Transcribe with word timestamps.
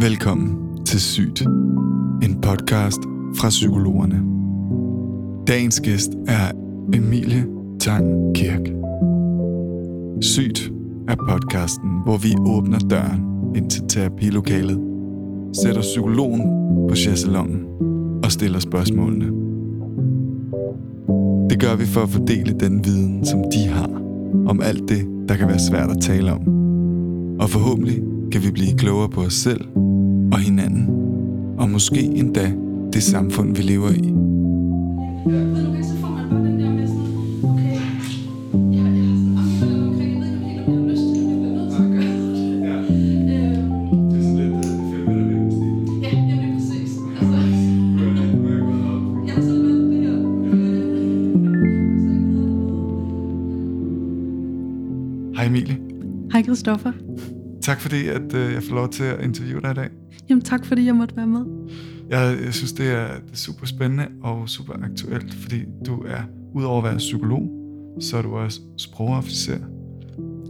Velkommen 0.00 0.84
til 0.84 1.00
Sygt, 1.00 1.40
en 2.22 2.40
podcast 2.42 2.98
fra 3.36 3.48
psykologerne. 3.48 4.22
Dagens 5.46 5.80
gæst 5.80 6.10
er 6.28 6.50
Emilie 6.94 7.46
Tang 7.80 8.34
Kirk. 8.34 8.60
Sygt 10.22 10.72
er 11.08 11.14
podcasten, 11.28 11.90
hvor 12.04 12.16
vi 12.16 12.28
åbner 12.46 12.78
døren 12.78 13.22
ind 13.56 13.70
til 13.70 13.82
terapilokalet, 13.88 14.80
sætter 15.62 15.80
psykologen 15.80 16.42
på 16.88 16.94
chaiselongen 16.94 17.64
og 18.24 18.32
stiller 18.32 18.58
spørgsmålene. 18.58 19.26
Det 21.50 21.60
gør 21.60 21.76
vi 21.76 21.84
for 21.84 22.00
at 22.00 22.08
fordele 22.08 22.52
den 22.60 22.84
viden, 22.84 23.26
som 23.26 23.42
de 23.52 23.68
har 23.68 23.90
om 24.46 24.60
alt 24.60 24.88
det, 24.88 25.28
der 25.28 25.36
kan 25.36 25.48
være 25.48 25.58
svært 25.58 25.90
at 25.90 26.00
tale 26.00 26.32
om. 26.32 26.40
Og 27.40 27.50
forhåbentlig 27.50 28.02
kan 28.32 28.42
vi 28.42 28.50
blive 28.50 28.78
klogere 28.78 29.08
på 29.08 29.20
os 29.20 29.34
selv 29.34 29.60
og 30.32 30.38
hinanden, 30.38 30.88
og 31.58 31.70
måske 31.70 32.00
endda 32.02 32.52
det 32.92 33.02
samfund, 33.02 33.56
vi 33.56 33.62
lever 33.62 33.90
i. 33.90 34.12
Hej 55.36 55.46
Emilie. 55.46 55.78
Hej 56.32 56.42
Christoffer. 56.42 56.92
Tak 57.62 57.80
fordi, 57.80 58.06
at 58.08 58.34
øh, 58.34 58.52
jeg 58.52 58.62
får 58.62 58.74
lov 58.74 58.88
til 58.88 59.04
at 59.04 59.24
interviewe 59.24 59.60
dig 59.60 59.70
i 59.70 59.74
dag. 59.74 59.88
Tak 60.46 60.64
fordi 60.64 60.86
jeg 60.86 60.96
måtte 60.96 61.16
være 61.16 61.26
med. 61.26 61.44
Jeg, 62.08 62.38
jeg 62.44 62.54
synes, 62.54 62.72
det 62.72 62.86
er, 62.86 63.06
det 63.06 63.32
er 63.32 63.36
super 63.36 63.66
spændende 63.66 64.08
og 64.22 64.48
super 64.48 64.72
aktuelt, 64.82 65.34
fordi 65.34 65.64
du 65.86 66.02
er, 66.02 66.22
udover 66.54 66.78
at 66.78 66.84
være 66.84 66.96
psykolog, 66.96 67.50
så 68.00 68.16
er 68.16 68.22
du 68.22 68.36
også 68.36 68.60
sprogofficer. 68.78 69.58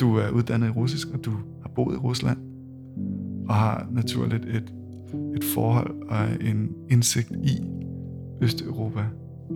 Du 0.00 0.16
er 0.16 0.30
uddannet 0.30 0.66
i 0.66 0.70
russisk, 0.70 1.08
og 1.08 1.24
du 1.24 1.30
har 1.62 1.70
boet 1.74 1.94
i 1.94 1.98
Rusland, 1.98 2.38
og 3.48 3.54
har 3.54 3.88
naturligt 3.90 4.44
et, 4.44 4.72
et 5.36 5.44
forhold 5.54 6.02
og 6.08 6.44
en 6.48 6.68
indsigt 6.90 7.30
i 7.30 7.60
Østeuropa. 8.42 9.04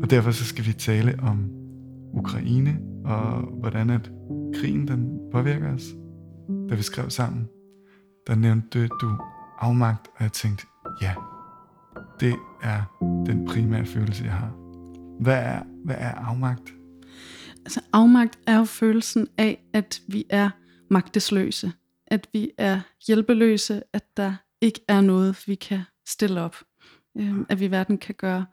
Og 0.02 0.10
derfor 0.10 0.30
så 0.30 0.44
skal 0.44 0.66
vi 0.66 0.72
tale 0.72 1.14
om 1.22 1.50
Ukraine, 2.12 2.78
og 3.04 3.40
hvordan 3.40 3.90
at 3.90 4.10
krigen 4.54 4.88
den 4.88 5.18
påvirker 5.32 5.74
os. 5.74 5.94
Da 6.70 6.74
vi 6.74 6.82
skrev 6.82 7.10
sammen, 7.10 7.48
der 8.26 8.34
nævnte 8.34 8.88
du 8.88 9.16
afmagt, 9.60 10.08
og 10.16 10.22
jeg 10.22 10.32
tænkte, 10.32 10.66
ja, 11.00 11.14
det 12.20 12.36
er 12.62 12.82
den 13.26 13.46
primære 13.46 13.86
følelse, 13.86 14.24
jeg 14.24 14.32
har. 14.32 14.52
Hvad 15.20 15.38
er, 15.38 15.62
hvad 15.84 15.96
er 15.98 16.14
afmagt? 16.14 16.74
Altså 17.56 17.80
afmagt 17.92 18.38
er 18.46 18.58
jo 18.58 18.64
følelsen 18.64 19.28
af, 19.38 19.64
at 19.74 20.02
vi 20.08 20.24
er 20.30 20.50
magtesløse. 20.90 21.72
At 22.06 22.28
vi 22.32 22.50
er 22.58 22.80
hjælpeløse, 23.06 23.82
at 23.92 24.04
der 24.16 24.34
ikke 24.60 24.80
er 24.88 25.00
noget, 25.00 25.44
vi 25.46 25.54
kan 25.54 25.80
stille 26.08 26.40
op. 26.40 26.56
Øhm, 27.18 27.46
at 27.48 27.60
vi 27.60 27.66
hverken 27.66 27.98
kan 27.98 28.14
gøre 28.14 28.46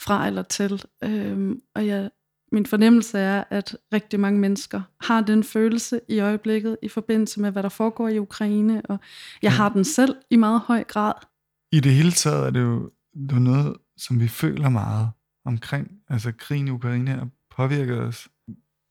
fra 0.00 0.26
eller 0.26 0.42
til. 0.42 0.84
Øhm, 1.04 1.60
og 1.74 1.86
jeg, 1.86 2.10
min 2.52 2.66
fornemmelse 2.66 3.18
er, 3.18 3.44
at 3.50 3.76
rigtig 3.92 4.20
mange 4.20 4.40
mennesker 4.40 4.82
har 5.00 5.20
den 5.20 5.44
følelse 5.44 6.00
i 6.08 6.20
øjeblikket 6.20 6.76
i 6.82 6.88
forbindelse 6.88 7.40
med, 7.40 7.50
hvad 7.50 7.62
der 7.62 7.68
foregår 7.68 8.08
i 8.08 8.18
Ukraine. 8.18 8.82
Og 8.84 8.98
jeg 9.42 9.52
har 9.52 9.68
den 9.68 9.84
selv 9.84 10.16
i 10.30 10.36
meget 10.36 10.60
høj 10.60 10.84
grad. 10.84 11.12
I 11.72 11.80
det 11.80 11.92
hele 11.92 12.12
taget 12.12 12.46
er 12.46 12.50
det 12.50 12.60
jo, 12.60 12.90
det 13.14 13.32
er 13.32 13.38
noget, 13.38 13.76
som 13.96 14.20
vi 14.20 14.28
føler 14.28 14.68
meget 14.68 15.10
omkring. 15.44 15.90
Altså 16.08 16.32
krigen 16.32 16.68
i 16.68 16.70
Ukraine 16.70 17.10
har 17.10 17.28
påvirket 17.56 17.98
os. 17.98 18.28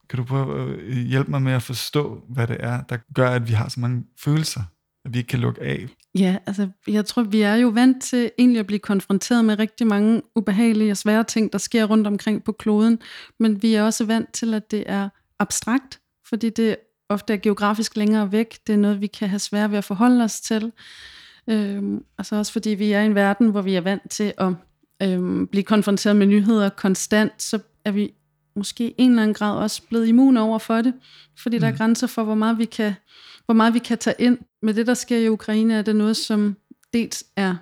Kan 0.09 0.17
du 0.17 0.23
prøve 0.23 0.71
at 0.71 0.93
hjælpe 0.95 1.31
mig 1.31 1.41
med 1.41 1.51
at 1.51 1.63
forstå, 1.63 2.23
hvad 2.29 2.47
det 2.47 2.57
er, 2.59 2.81
der 2.81 2.97
gør, 3.15 3.29
at 3.29 3.47
vi 3.47 3.53
har 3.53 3.69
så 3.69 3.79
mange 3.79 4.03
følelser, 4.19 4.61
at 5.05 5.13
vi 5.13 5.17
ikke 5.17 5.27
kan 5.27 5.39
lukke 5.39 5.61
af? 5.61 5.87
Ja, 6.15 6.37
altså 6.45 6.69
jeg 6.87 7.05
tror, 7.05 7.23
vi 7.23 7.41
er 7.41 7.55
jo 7.55 7.67
vant 7.67 8.03
til 8.03 8.31
egentlig 8.39 8.59
at 8.59 8.67
blive 8.67 8.79
konfronteret 8.79 9.45
med 9.45 9.59
rigtig 9.59 9.87
mange 9.87 10.21
ubehagelige 10.35 10.91
og 10.91 10.97
svære 10.97 11.23
ting, 11.23 11.51
der 11.51 11.57
sker 11.57 11.85
rundt 11.85 12.07
omkring 12.07 12.43
på 12.43 12.51
kloden, 12.51 12.99
men 13.39 13.61
vi 13.61 13.73
er 13.73 13.83
også 13.83 14.05
vant 14.05 14.33
til, 14.33 14.53
at 14.53 14.71
det 14.71 14.83
er 14.85 15.09
abstrakt, 15.39 15.99
fordi 16.29 16.49
det 16.49 16.75
ofte 17.09 17.33
er 17.33 17.37
geografisk 17.37 17.97
længere 17.97 18.31
væk. 18.31 18.57
Det 18.67 18.73
er 18.73 18.77
noget, 18.77 19.01
vi 19.01 19.07
kan 19.07 19.29
have 19.29 19.39
svært 19.39 19.71
ved 19.71 19.77
at 19.77 19.83
forholde 19.83 20.23
os 20.23 20.41
til. 20.41 20.71
Øhm, 21.49 22.03
altså 22.17 22.35
også 22.35 22.51
fordi 22.51 22.69
vi 22.69 22.91
er 22.91 23.01
i 23.01 23.05
en 23.05 23.15
verden, 23.15 23.49
hvor 23.49 23.61
vi 23.61 23.75
er 23.75 23.81
vant 23.81 24.09
til 24.09 24.33
at 24.37 24.53
øhm, 25.03 25.47
blive 25.47 25.63
konfronteret 25.63 26.15
med 26.15 26.27
nyheder 26.27 26.69
konstant, 26.69 27.43
så 27.43 27.59
er 27.85 27.91
vi 27.91 28.13
måske 28.55 28.89
i 28.89 28.95
en 28.97 29.09
eller 29.09 29.23
anden 29.23 29.33
grad 29.33 29.57
også 29.57 29.81
blevet 29.89 30.07
immune 30.07 30.41
over 30.41 30.59
for 30.59 30.81
det, 30.81 30.93
fordi 31.37 31.57
mm. 31.57 31.61
der 31.61 31.67
er 31.67 31.77
grænser 31.77 32.07
for, 32.07 32.23
hvor 32.23 32.35
meget 32.35 32.57
vi 32.57 32.65
kan 32.65 32.93
hvor 33.45 33.53
meget 33.53 33.73
vi 33.73 33.79
kan 33.79 33.97
tage 33.97 34.15
ind. 34.19 34.37
Med 34.61 34.73
det, 34.73 34.87
der 34.87 34.93
sker 34.93 35.17
i 35.17 35.29
Ukraine, 35.29 35.73
er 35.73 35.81
det 35.81 35.95
noget, 35.95 36.17
som 36.17 36.55
dels 36.93 37.23
er 37.35 37.55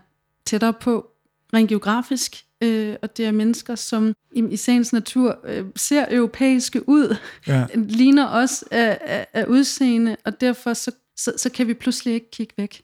tættere 0.45 0.73
på 0.73 1.11
rent 1.53 1.69
geografisk, 1.69 2.45
øh, 2.63 2.95
og 3.01 3.17
det 3.17 3.25
er 3.25 3.31
mennesker, 3.31 3.75
som 3.75 4.13
i, 4.35 4.43
i 4.51 4.57
sagens 4.57 4.93
natur 4.93 5.39
øh, 5.43 5.65
ser 5.75 6.05
europæiske 6.09 6.89
ud, 6.89 7.15
ja. 7.47 7.67
ligner 7.99 8.27
os 8.27 8.63
af, 8.71 8.97
af, 9.01 9.27
af 9.33 9.45
udseende, 9.45 10.15
og 10.25 10.41
derfor 10.41 10.73
så, 10.73 10.91
så, 11.17 11.33
så 11.37 11.49
kan 11.49 11.67
vi 11.67 11.73
pludselig 11.73 12.13
ikke 12.13 12.31
kigge 12.31 12.53
væk. 12.57 12.81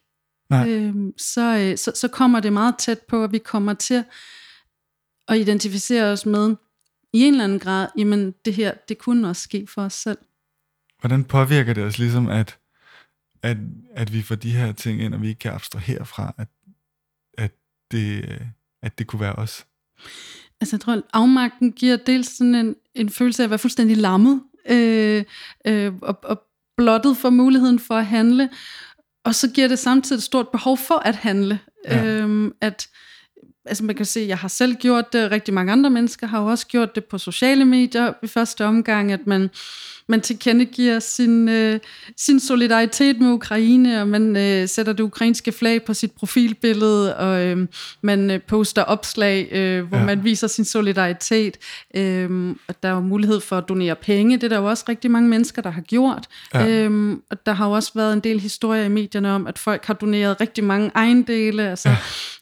Nej. 0.49 0.69
Øh, 0.69 0.95
så, 1.17 1.57
øh, 1.57 1.77
så, 1.77 1.91
så 1.95 2.07
kommer 2.07 2.39
det 2.39 2.53
meget 2.53 2.75
tæt 2.77 2.99
på, 2.99 3.23
at 3.23 3.31
vi 3.31 3.37
kommer 3.37 3.73
til 3.73 4.03
at 5.27 5.37
identificere 5.37 6.11
os 6.11 6.25
med, 6.25 6.55
i 7.13 7.21
en 7.21 7.33
eller 7.33 7.43
anden 7.43 7.59
grad, 7.59 7.87
jamen 7.97 8.33
det 8.45 8.53
her, 8.53 8.73
det 8.89 8.97
kunne 8.97 9.29
også 9.29 9.41
ske 9.41 9.67
for 9.67 9.81
os 9.81 9.93
selv. 9.93 10.17
Hvordan 10.99 11.23
påvirker 11.23 11.73
det 11.73 11.83
os 11.83 11.97
ligesom, 11.97 12.27
at 12.27 12.57
at, 13.43 13.57
at 13.95 14.13
vi 14.13 14.21
får 14.21 14.35
de 14.35 14.51
her 14.51 14.71
ting 14.71 15.01
ind, 15.01 15.13
og 15.13 15.21
vi 15.21 15.27
ikke 15.27 15.39
kan 15.39 15.51
abstrahere 15.51 16.05
fra, 16.05 16.33
at, 16.37 16.47
at, 17.37 17.51
det, 17.91 18.39
at 18.83 18.97
det 18.99 19.07
kunne 19.07 19.19
være 19.19 19.35
os. 19.35 19.65
Altså 20.61 20.75
jeg 20.75 20.81
tror, 20.81 21.01
afmagten 21.13 21.71
giver 21.71 21.97
dels 21.97 22.37
sådan 22.37 22.55
en, 22.55 22.75
en 22.95 23.09
følelse 23.09 23.43
af 23.43 23.45
at 23.45 23.49
være 23.49 23.59
fuldstændig 23.59 23.97
lammet, 23.97 24.43
øh, 24.69 25.23
øh, 25.67 25.93
og, 26.01 26.19
og 26.23 26.43
blottet 26.77 27.17
for 27.17 27.29
muligheden 27.29 27.79
for 27.79 27.95
at 27.95 28.05
handle, 28.05 28.49
og 29.23 29.35
så 29.35 29.51
giver 29.51 29.67
det 29.67 29.79
samtidig 29.79 30.17
et 30.17 30.23
stort 30.23 30.49
behov 30.49 30.77
for 30.77 30.95
at 30.95 31.15
handle. 31.15 31.59
Ja. 31.85 32.05
Øh, 32.05 32.51
at 32.61 32.87
altså 33.65 33.83
man 33.83 33.95
kan 33.95 34.05
se, 34.05 34.19
at 34.19 34.27
jeg 34.27 34.37
har 34.37 34.47
selv 34.47 34.75
gjort 34.75 35.13
det, 35.13 35.31
rigtig 35.31 35.53
mange 35.53 35.71
andre 35.71 35.89
mennesker 35.89 36.27
har 36.27 36.41
jo 36.41 36.45
også 36.45 36.67
gjort 36.67 36.95
det 36.95 37.05
på 37.05 37.17
sociale 37.17 37.65
medier 37.65 38.13
i 38.23 38.27
første 38.27 38.65
omgang, 38.65 39.11
at 39.11 39.27
man 39.27 39.49
man 40.07 40.21
tilkendegiver 40.21 40.99
sin, 40.99 41.49
øh, 41.49 41.79
sin 42.17 42.39
solidaritet 42.39 43.19
med 43.19 43.29
Ukraine, 43.29 44.01
og 44.01 44.07
man 44.07 44.37
øh, 44.37 44.67
sætter 44.67 44.93
det 44.93 45.03
ukrainske 45.03 45.51
flag 45.51 45.83
på 45.83 45.93
sit 45.93 46.11
profilbillede, 46.11 47.17
og 47.17 47.45
øh, 47.45 47.67
man 48.01 48.31
øh, 48.31 48.41
poster 48.41 48.83
opslag, 48.83 49.47
øh, 49.51 49.83
hvor 49.87 49.97
ja. 49.97 50.05
man 50.05 50.23
viser 50.23 50.47
sin 50.47 50.65
solidaritet. 50.65 51.57
Øh, 51.95 52.55
og 52.67 52.75
der 52.83 52.89
er 52.89 52.93
jo 52.93 52.99
mulighed 52.99 53.41
for 53.41 53.57
at 53.57 53.63
donere 53.69 53.95
penge, 53.95 54.37
det 54.37 54.43
er 54.43 54.49
der 54.49 54.57
jo 54.57 54.65
også 54.65 54.85
rigtig 54.89 55.11
mange 55.11 55.29
mennesker, 55.29 55.61
der 55.61 55.69
har 55.69 55.81
gjort. 55.81 56.27
Ja. 56.53 56.67
Øh, 56.67 57.17
og 57.29 57.45
der 57.45 57.51
har 57.53 57.67
jo 57.67 57.71
også 57.71 57.91
været 57.95 58.13
en 58.13 58.19
del 58.19 58.39
historier 58.39 58.83
i 58.83 58.89
medierne 58.89 59.31
om, 59.31 59.47
at 59.47 59.59
folk 59.59 59.85
har 59.85 59.93
doneret 59.93 60.41
rigtig 60.41 60.63
mange 60.63 60.91
ejendele, 60.95 61.69
altså 61.69 61.89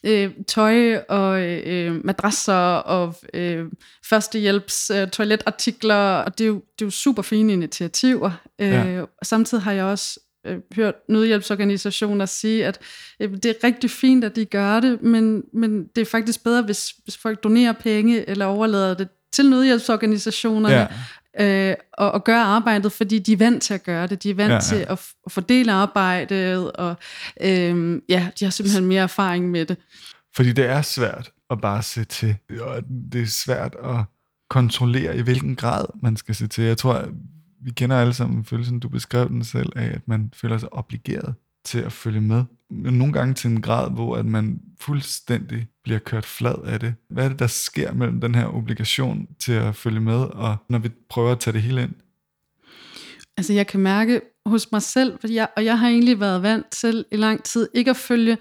ja. 0.03 0.23
øh, 0.23 0.31
tøj 0.47 0.97
og 1.09 1.41
øh, 1.41 2.05
madrasser 2.05 2.53
og 2.75 3.15
øh, 3.33 3.65
førstehjælps 4.09 4.89
øh, 4.89 5.07
toiletartikler, 5.07 5.95
og 5.95 6.37
det 6.37 6.43
er 6.43 6.47
jo, 6.47 6.61
det 6.83 6.87
er 6.87 6.91
jo 6.91 6.91
super 6.91 7.21
fine 7.21 7.53
initiativer. 7.53 8.31
Ja. 8.59 8.85
Øh, 8.85 9.01
og 9.01 9.25
samtidig 9.25 9.63
har 9.63 9.71
jeg 9.71 9.85
også 9.85 10.19
øh, 10.47 10.57
hørt 10.75 10.95
nødhjælpsorganisationer 11.09 12.25
sige, 12.25 12.65
at 12.65 12.79
øh, 13.19 13.31
det 13.31 13.45
er 13.45 13.53
rigtig 13.63 13.89
fint, 13.89 14.23
at 14.23 14.35
de 14.35 14.45
gør 14.45 14.79
det, 14.79 15.01
men, 15.01 15.43
men 15.53 15.87
det 15.95 16.01
er 16.01 16.05
faktisk 16.05 16.43
bedre, 16.43 16.61
hvis, 16.61 16.89
hvis 17.03 17.17
folk 17.17 17.43
donerer 17.43 17.73
penge 17.73 18.29
eller 18.29 18.45
overlader 18.45 18.93
det 18.93 19.07
til 19.33 19.49
nødhjælpsorganisationerne, 19.49 20.87
ja. 21.39 21.69
øh, 21.69 21.75
og, 21.93 22.11
og 22.11 22.23
gøre 22.23 22.43
arbejdet, 22.43 22.91
fordi 22.91 23.19
de 23.19 23.33
er 23.33 23.37
vant 23.37 23.63
til 23.63 23.73
at 23.73 23.83
gøre 23.83 24.07
det. 24.07 24.23
De 24.23 24.29
er 24.29 24.35
vant 24.35 24.49
ja, 24.49 24.55
ja. 24.55 24.61
til 24.61 24.75
at, 24.75 24.99
at 25.25 25.31
fordele 25.31 25.71
arbejdet, 25.71 26.71
og 26.71 26.95
øh, 27.41 28.01
ja, 28.09 28.29
de 28.39 28.45
har 28.45 28.49
simpelthen 28.49 28.85
mere 28.85 29.03
erfaring 29.03 29.51
med 29.51 29.65
det. 29.65 29.77
Fordi 30.35 30.51
det 30.51 30.65
er 30.65 30.81
svært 30.81 31.31
at 31.49 31.61
bare 31.61 31.83
se 31.83 32.03
til, 32.03 32.35
og 32.61 32.83
det 33.11 33.21
er 33.21 33.25
svært 33.25 33.75
at 33.83 33.95
kontrollere, 34.53 35.17
i 35.17 35.21
hvilken 35.21 35.55
grad 35.55 35.85
man 36.01 36.17
skal 36.17 36.35
se 36.35 36.47
til. 36.47 36.63
Jeg 36.63 36.77
tror, 36.77 37.07
vi 37.61 37.71
kender 37.71 37.97
alle 37.97 38.13
sammen 38.13 38.45
følelsen, 38.45 38.79
du 38.79 38.89
beskrev 38.89 39.29
den 39.29 39.43
selv, 39.43 39.69
af 39.75 39.85
at 39.85 40.07
man 40.07 40.31
føler 40.35 40.57
sig 40.57 40.73
obligeret 40.73 41.35
til 41.65 41.79
at 41.79 41.91
følge 41.91 42.21
med. 42.21 42.43
Nogle 42.69 43.13
gange 43.13 43.33
til 43.33 43.49
en 43.49 43.61
grad, 43.61 43.91
hvor 43.91 44.15
at 44.15 44.25
man 44.25 44.59
fuldstændig 44.81 45.67
bliver 45.83 45.99
kørt 45.99 46.25
flad 46.25 46.55
af 46.65 46.79
det. 46.79 46.93
Hvad 47.09 47.25
er 47.25 47.29
det, 47.29 47.39
der 47.39 47.47
sker 47.47 47.93
mellem 47.93 48.21
den 48.21 48.35
her 48.35 48.47
obligation 48.47 49.27
til 49.39 49.51
at 49.51 49.75
følge 49.75 49.99
med, 49.99 50.19
og 50.19 50.55
når 50.69 50.79
vi 50.79 50.89
prøver 51.09 51.31
at 51.31 51.39
tage 51.39 51.53
det 51.53 51.61
hele 51.61 51.83
ind? 51.83 51.93
Altså 53.37 53.53
jeg 53.53 53.67
kan 53.67 53.79
mærke 53.79 54.21
hos 54.45 54.71
mig 54.71 54.81
selv, 54.81 55.19
fordi 55.19 55.35
jeg, 55.35 55.47
og 55.57 55.65
jeg 55.65 55.79
har 55.79 55.87
egentlig 55.87 56.19
været 56.19 56.43
vant 56.43 56.69
til 56.71 57.05
i 57.11 57.15
lang 57.15 57.43
tid, 57.43 57.69
ikke 57.73 57.89
at 57.89 57.97
følge 57.97 58.37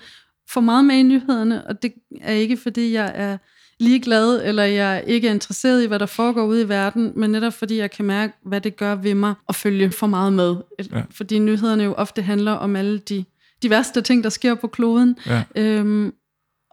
for 0.48 0.60
meget 0.60 0.84
med 0.84 0.96
i 0.96 1.02
nyhederne, 1.02 1.66
og 1.66 1.82
det 1.82 1.92
er 2.20 2.32
ikke 2.32 2.56
fordi, 2.56 2.92
jeg 2.92 3.12
er 3.14 3.38
ligeglad, 3.82 4.42
eller 4.44 4.62
jeg 4.62 5.04
ikke 5.06 5.28
er 5.28 5.32
interesseret 5.32 5.82
i, 5.82 5.86
hvad 5.86 5.98
der 5.98 6.06
foregår 6.06 6.44
ude 6.44 6.62
i 6.62 6.68
verden, 6.68 7.12
men 7.16 7.30
netop 7.30 7.52
fordi 7.52 7.76
jeg 7.76 7.90
kan 7.90 8.04
mærke, 8.04 8.32
hvad 8.44 8.60
det 8.60 8.76
gør 8.76 8.94
ved 8.94 9.14
mig 9.14 9.34
at 9.48 9.54
følge 9.54 9.90
for 9.90 10.06
meget 10.06 10.32
med. 10.32 10.56
Ja. 10.92 11.02
Fordi 11.10 11.38
nyhederne 11.38 11.84
jo 11.84 11.92
ofte 11.92 12.22
handler 12.22 12.52
om 12.52 12.76
alle 12.76 12.98
de, 12.98 13.24
de 13.62 13.70
værste 13.70 14.00
ting, 14.00 14.24
der 14.24 14.30
sker 14.30 14.54
på 14.54 14.66
kloden. 14.66 15.16
Ja. 15.26 15.42
Øhm, 15.56 16.12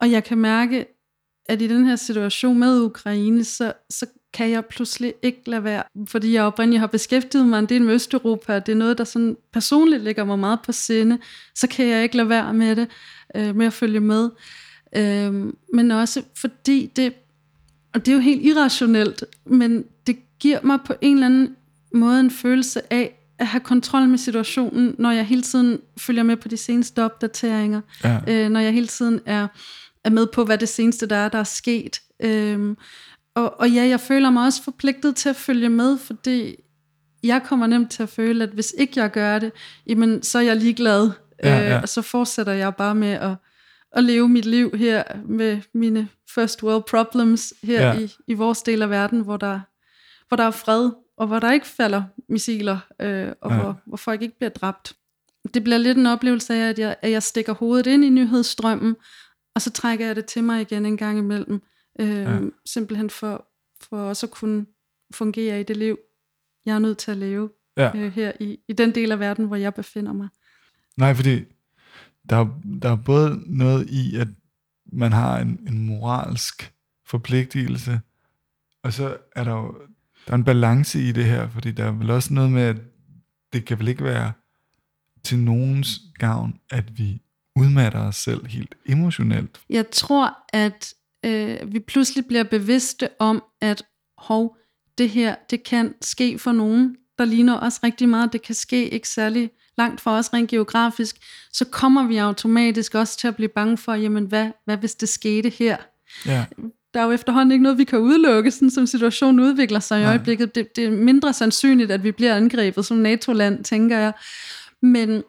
og 0.01 0.11
jeg 0.11 0.23
kan 0.23 0.37
mærke, 0.37 0.85
at 1.49 1.61
i 1.61 1.67
den 1.67 1.85
her 1.85 1.95
situation 1.95 2.59
med 2.59 2.81
Ukraine, 2.81 3.43
så, 3.43 3.73
så 3.89 4.05
kan 4.33 4.49
jeg 4.49 4.65
pludselig 4.65 5.13
ikke 5.21 5.41
lade 5.45 5.63
være, 5.63 5.83
fordi 6.07 6.33
jeg 6.33 6.43
oprindeligt 6.43 6.79
har 6.79 6.87
beskæftiget 6.87 7.45
mig 7.45 7.59
en 7.59 7.65
del 7.65 7.81
med 7.81 7.93
Østeuropa, 7.93 8.55
og 8.55 8.65
det 8.65 8.71
er 8.71 8.75
noget, 8.75 8.97
der 8.97 9.03
sådan 9.03 9.37
personligt 9.53 10.03
ligger 10.03 10.25
mig 10.25 10.39
meget 10.39 10.59
på 10.65 10.71
sinde, 10.71 11.19
så 11.55 11.67
kan 11.67 11.87
jeg 11.87 12.03
ikke 12.03 12.17
lade 12.17 12.29
være 12.29 12.53
med 12.53 12.75
det, 12.75 12.87
øh, 13.35 13.55
med 13.55 13.65
at 13.65 13.73
følge 13.73 13.99
med. 13.99 14.29
Øh, 14.95 15.53
men 15.73 15.91
også 15.91 16.21
fordi 16.41 16.91
det, 16.95 17.13
og 17.93 18.05
det 18.05 18.11
er 18.11 18.15
jo 18.15 18.21
helt 18.21 18.45
irrationelt, 18.45 19.23
men 19.45 19.85
det 20.07 20.17
giver 20.39 20.59
mig 20.63 20.79
på 20.85 20.93
en 21.01 21.13
eller 21.13 21.25
anden 21.25 21.55
måde 21.93 22.19
en 22.19 22.31
følelse 22.31 22.93
af 22.93 23.15
at 23.39 23.47
have 23.47 23.61
kontrol 23.61 24.07
med 24.07 24.17
situationen, 24.17 24.95
når 24.97 25.11
jeg 25.11 25.25
hele 25.25 25.41
tiden 25.41 25.79
følger 25.97 26.23
med 26.23 26.37
på 26.37 26.47
de 26.47 26.57
seneste 26.57 27.03
opdateringer, 27.03 27.81
ja. 28.03 28.19
øh, 28.27 28.49
når 28.49 28.59
jeg 28.59 28.73
hele 28.73 28.87
tiden 28.87 29.19
er, 29.25 29.47
er 30.03 30.09
med 30.09 30.27
på, 30.27 30.45
hvad 30.45 30.57
det 30.57 30.69
seneste 30.69 31.07
der 31.07 31.15
er, 31.15 31.29
der 31.29 31.39
er 31.39 31.43
sket. 31.43 32.01
Øh, 32.19 32.75
og, 33.35 33.59
og 33.59 33.69
ja, 33.69 33.87
jeg 33.87 33.99
føler 33.99 34.29
mig 34.29 34.45
også 34.45 34.63
forpligtet 34.63 35.15
til 35.15 35.29
at 35.29 35.35
følge 35.35 35.69
med, 35.69 35.97
fordi 35.97 36.55
jeg 37.23 37.41
kommer 37.45 37.67
nemt 37.67 37.91
til 37.91 38.03
at 38.03 38.09
føle, 38.09 38.43
at 38.43 38.49
hvis 38.49 38.73
ikke 38.77 38.93
jeg 38.95 39.11
gør 39.11 39.39
det, 39.39 39.51
jamen, 39.87 40.23
så 40.23 40.37
er 40.37 40.41
jeg 40.41 40.55
ligeglad. 40.55 41.11
Ja, 41.43 41.57
ja. 41.59 41.75
Øh, 41.75 41.81
og 41.81 41.89
så 41.89 42.01
fortsætter 42.01 42.53
jeg 42.53 42.75
bare 42.75 42.95
med 42.95 43.11
at, 43.11 43.35
at 43.91 44.03
leve 44.03 44.29
mit 44.29 44.45
liv 44.45 44.77
her 44.77 45.03
med 45.25 45.61
mine 45.73 46.07
first 46.35 46.63
world 46.63 46.83
problems 46.83 47.53
her 47.63 47.81
ja. 47.81 47.99
i, 47.99 48.11
i 48.27 48.33
vores 48.33 48.61
del 48.61 48.81
af 48.81 48.89
verden, 48.89 49.21
hvor 49.21 49.37
der, 49.37 49.59
hvor 50.27 50.37
der 50.37 50.43
er 50.43 50.51
fred, 50.51 50.91
og 51.17 51.27
hvor 51.27 51.39
der 51.39 51.51
ikke 51.51 51.67
falder 51.67 52.03
missiler, 52.29 52.79
øh, 53.01 53.31
og 53.41 53.51
ja. 53.51 53.61
hvor, 53.61 53.81
hvor 53.85 53.97
folk 53.97 54.21
ikke 54.21 54.37
bliver 54.37 54.49
dræbt. 54.49 54.93
Det 55.53 55.63
bliver 55.63 55.77
lidt 55.77 55.97
en 55.97 56.05
oplevelse 56.05 56.53
af, 56.53 56.69
at 56.69 56.79
jeg, 56.79 56.95
at 57.01 57.11
jeg 57.11 57.23
stikker 57.23 57.53
hovedet 57.53 57.87
ind 57.87 58.05
i 58.05 58.09
nyhedsstrømmen, 58.09 58.95
og 59.55 59.61
så 59.61 59.71
trækker 59.71 60.05
jeg 60.05 60.15
det 60.15 60.25
til 60.25 60.43
mig 60.43 60.61
igen 60.61 60.85
en 60.85 60.97
gang 60.97 61.17
imellem. 61.17 61.61
Øh, 61.99 62.09
ja. 62.09 62.39
Simpelthen 62.65 63.09
for, 63.09 63.47
for 63.81 63.97
også 63.97 64.25
at 64.25 64.31
kunne 64.31 64.65
fungere 65.13 65.59
i 65.59 65.63
det 65.63 65.77
liv, 65.77 65.97
jeg 66.65 66.75
er 66.75 66.79
nødt 66.79 66.97
til 66.97 67.11
at 67.11 67.17
leve 67.17 67.49
ja. 67.77 67.91
øh, 67.95 68.11
her 68.11 68.31
i, 68.39 68.59
i 68.67 68.73
den 68.73 68.95
del 68.95 69.11
af 69.11 69.19
verden, 69.19 69.45
hvor 69.45 69.55
jeg 69.55 69.73
befinder 69.73 70.13
mig. 70.13 70.27
Nej, 70.97 71.13
fordi 71.13 71.43
der, 72.29 72.61
der 72.81 72.91
er 72.91 72.95
både 72.95 73.43
noget 73.45 73.89
i, 73.89 74.15
at 74.15 74.27
man 74.91 75.11
har 75.11 75.39
en, 75.39 75.59
en 75.67 75.85
moralsk 75.85 76.73
forpligtelse, 77.05 78.01
og 78.83 78.93
så 78.93 79.17
er 79.35 79.43
der 79.43 79.51
jo 79.51 79.75
der 80.27 80.33
er 80.33 80.37
en 80.37 80.43
balance 80.43 81.01
i 81.01 81.11
det 81.11 81.25
her, 81.25 81.49
fordi 81.49 81.71
der 81.71 81.85
er 81.85 81.91
vel 81.91 82.09
også 82.09 82.33
noget 82.33 82.51
med, 82.51 82.61
at 82.61 82.75
det 83.53 83.65
kan 83.65 83.79
vel 83.79 83.87
ikke 83.87 84.03
være 84.03 84.31
til 85.23 85.39
nogens 85.39 85.99
gavn, 86.17 86.59
at 86.69 86.97
vi 86.97 87.21
udmatter 87.55 87.99
os 87.99 88.15
selv 88.15 88.45
helt 88.45 88.75
emotionelt. 88.85 89.61
Jeg 89.69 89.89
tror, 89.91 90.37
at 90.53 90.93
øh, 91.25 91.73
vi 91.73 91.79
pludselig 91.79 92.25
bliver 92.25 92.43
bevidste 92.43 93.09
om, 93.19 93.43
at 93.61 93.83
hov, 94.17 94.57
det 94.97 95.09
her, 95.09 95.35
det 95.49 95.63
kan 95.63 95.93
ske 96.01 96.39
for 96.39 96.51
nogen, 96.51 96.95
der 97.17 97.25
ligner 97.25 97.59
os 97.59 97.83
rigtig 97.83 98.09
meget. 98.09 98.33
Det 98.33 98.41
kan 98.41 98.55
ske 98.55 98.89
ikke 98.89 99.09
særlig 99.09 99.49
langt 99.79 100.01
for 100.01 100.11
os 100.11 100.33
rent 100.33 100.49
geografisk. 100.49 101.15
Så 101.53 101.65
kommer 101.65 102.07
vi 102.07 102.17
automatisk 102.17 102.95
også 102.95 103.19
til 103.19 103.27
at 103.27 103.35
blive 103.35 103.49
bange 103.49 103.77
for, 103.77 103.93
jamen 103.93 104.25
hvad, 104.25 104.47
hvad 104.65 104.77
hvis 104.77 104.95
det 104.95 105.09
skete 105.09 105.49
her? 105.49 105.77
Ja. 106.25 106.45
Der 106.93 106.99
er 106.99 107.05
jo 107.05 107.11
efterhånden 107.11 107.51
ikke 107.51 107.63
noget, 107.63 107.77
vi 107.77 107.83
kan 107.83 107.99
udelukke, 107.99 108.51
sådan 108.51 108.69
som 108.69 108.87
situationen 108.87 109.39
udvikler 109.39 109.79
sig 109.79 109.99
i 109.99 110.01
Nej. 110.01 110.09
øjeblikket. 110.09 110.55
Det, 110.55 110.75
det 110.75 110.85
er 110.85 110.91
mindre 110.91 111.33
sandsynligt, 111.33 111.91
at 111.91 112.03
vi 112.03 112.11
bliver 112.11 112.35
angrebet 112.35 112.85
som 112.85 112.97
NATO-land, 112.97 113.63
tænker 113.63 113.97
jeg. 113.97 114.13
Men, 114.81 115.23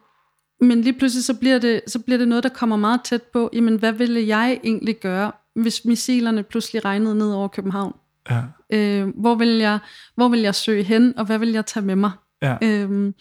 men 0.60 0.80
lige 0.80 0.92
pludselig 0.92 1.24
så 1.24 1.34
bliver, 1.34 1.58
det, 1.58 1.80
så 1.86 1.98
bliver 1.98 2.18
det 2.18 2.28
noget, 2.28 2.44
der 2.44 2.50
kommer 2.50 2.76
meget 2.76 3.00
tæt 3.04 3.22
på, 3.22 3.50
jamen 3.52 3.76
hvad 3.76 3.92
ville 3.92 4.26
jeg 4.26 4.60
egentlig 4.64 5.00
gøre, 5.00 5.32
hvis 5.54 5.84
missilerne 5.84 6.42
pludselig 6.42 6.84
regnede 6.84 7.14
ned 7.14 7.32
over 7.32 7.48
København. 7.48 7.94
Ja. 8.30 8.42
Øh, 8.72 9.08
hvor, 9.08 9.34
vil 9.34 9.48
jeg, 9.48 9.78
hvor 10.14 10.28
vil 10.28 10.40
jeg 10.40 10.54
søge 10.54 10.82
hen, 10.82 11.18
og 11.18 11.24
hvad 11.24 11.38
vil 11.38 11.52
jeg 11.52 11.66
tage 11.66 11.86
med 11.86 11.96
mig? 11.96 12.10
Ja. 12.42 12.56
Øh, 12.62 13.12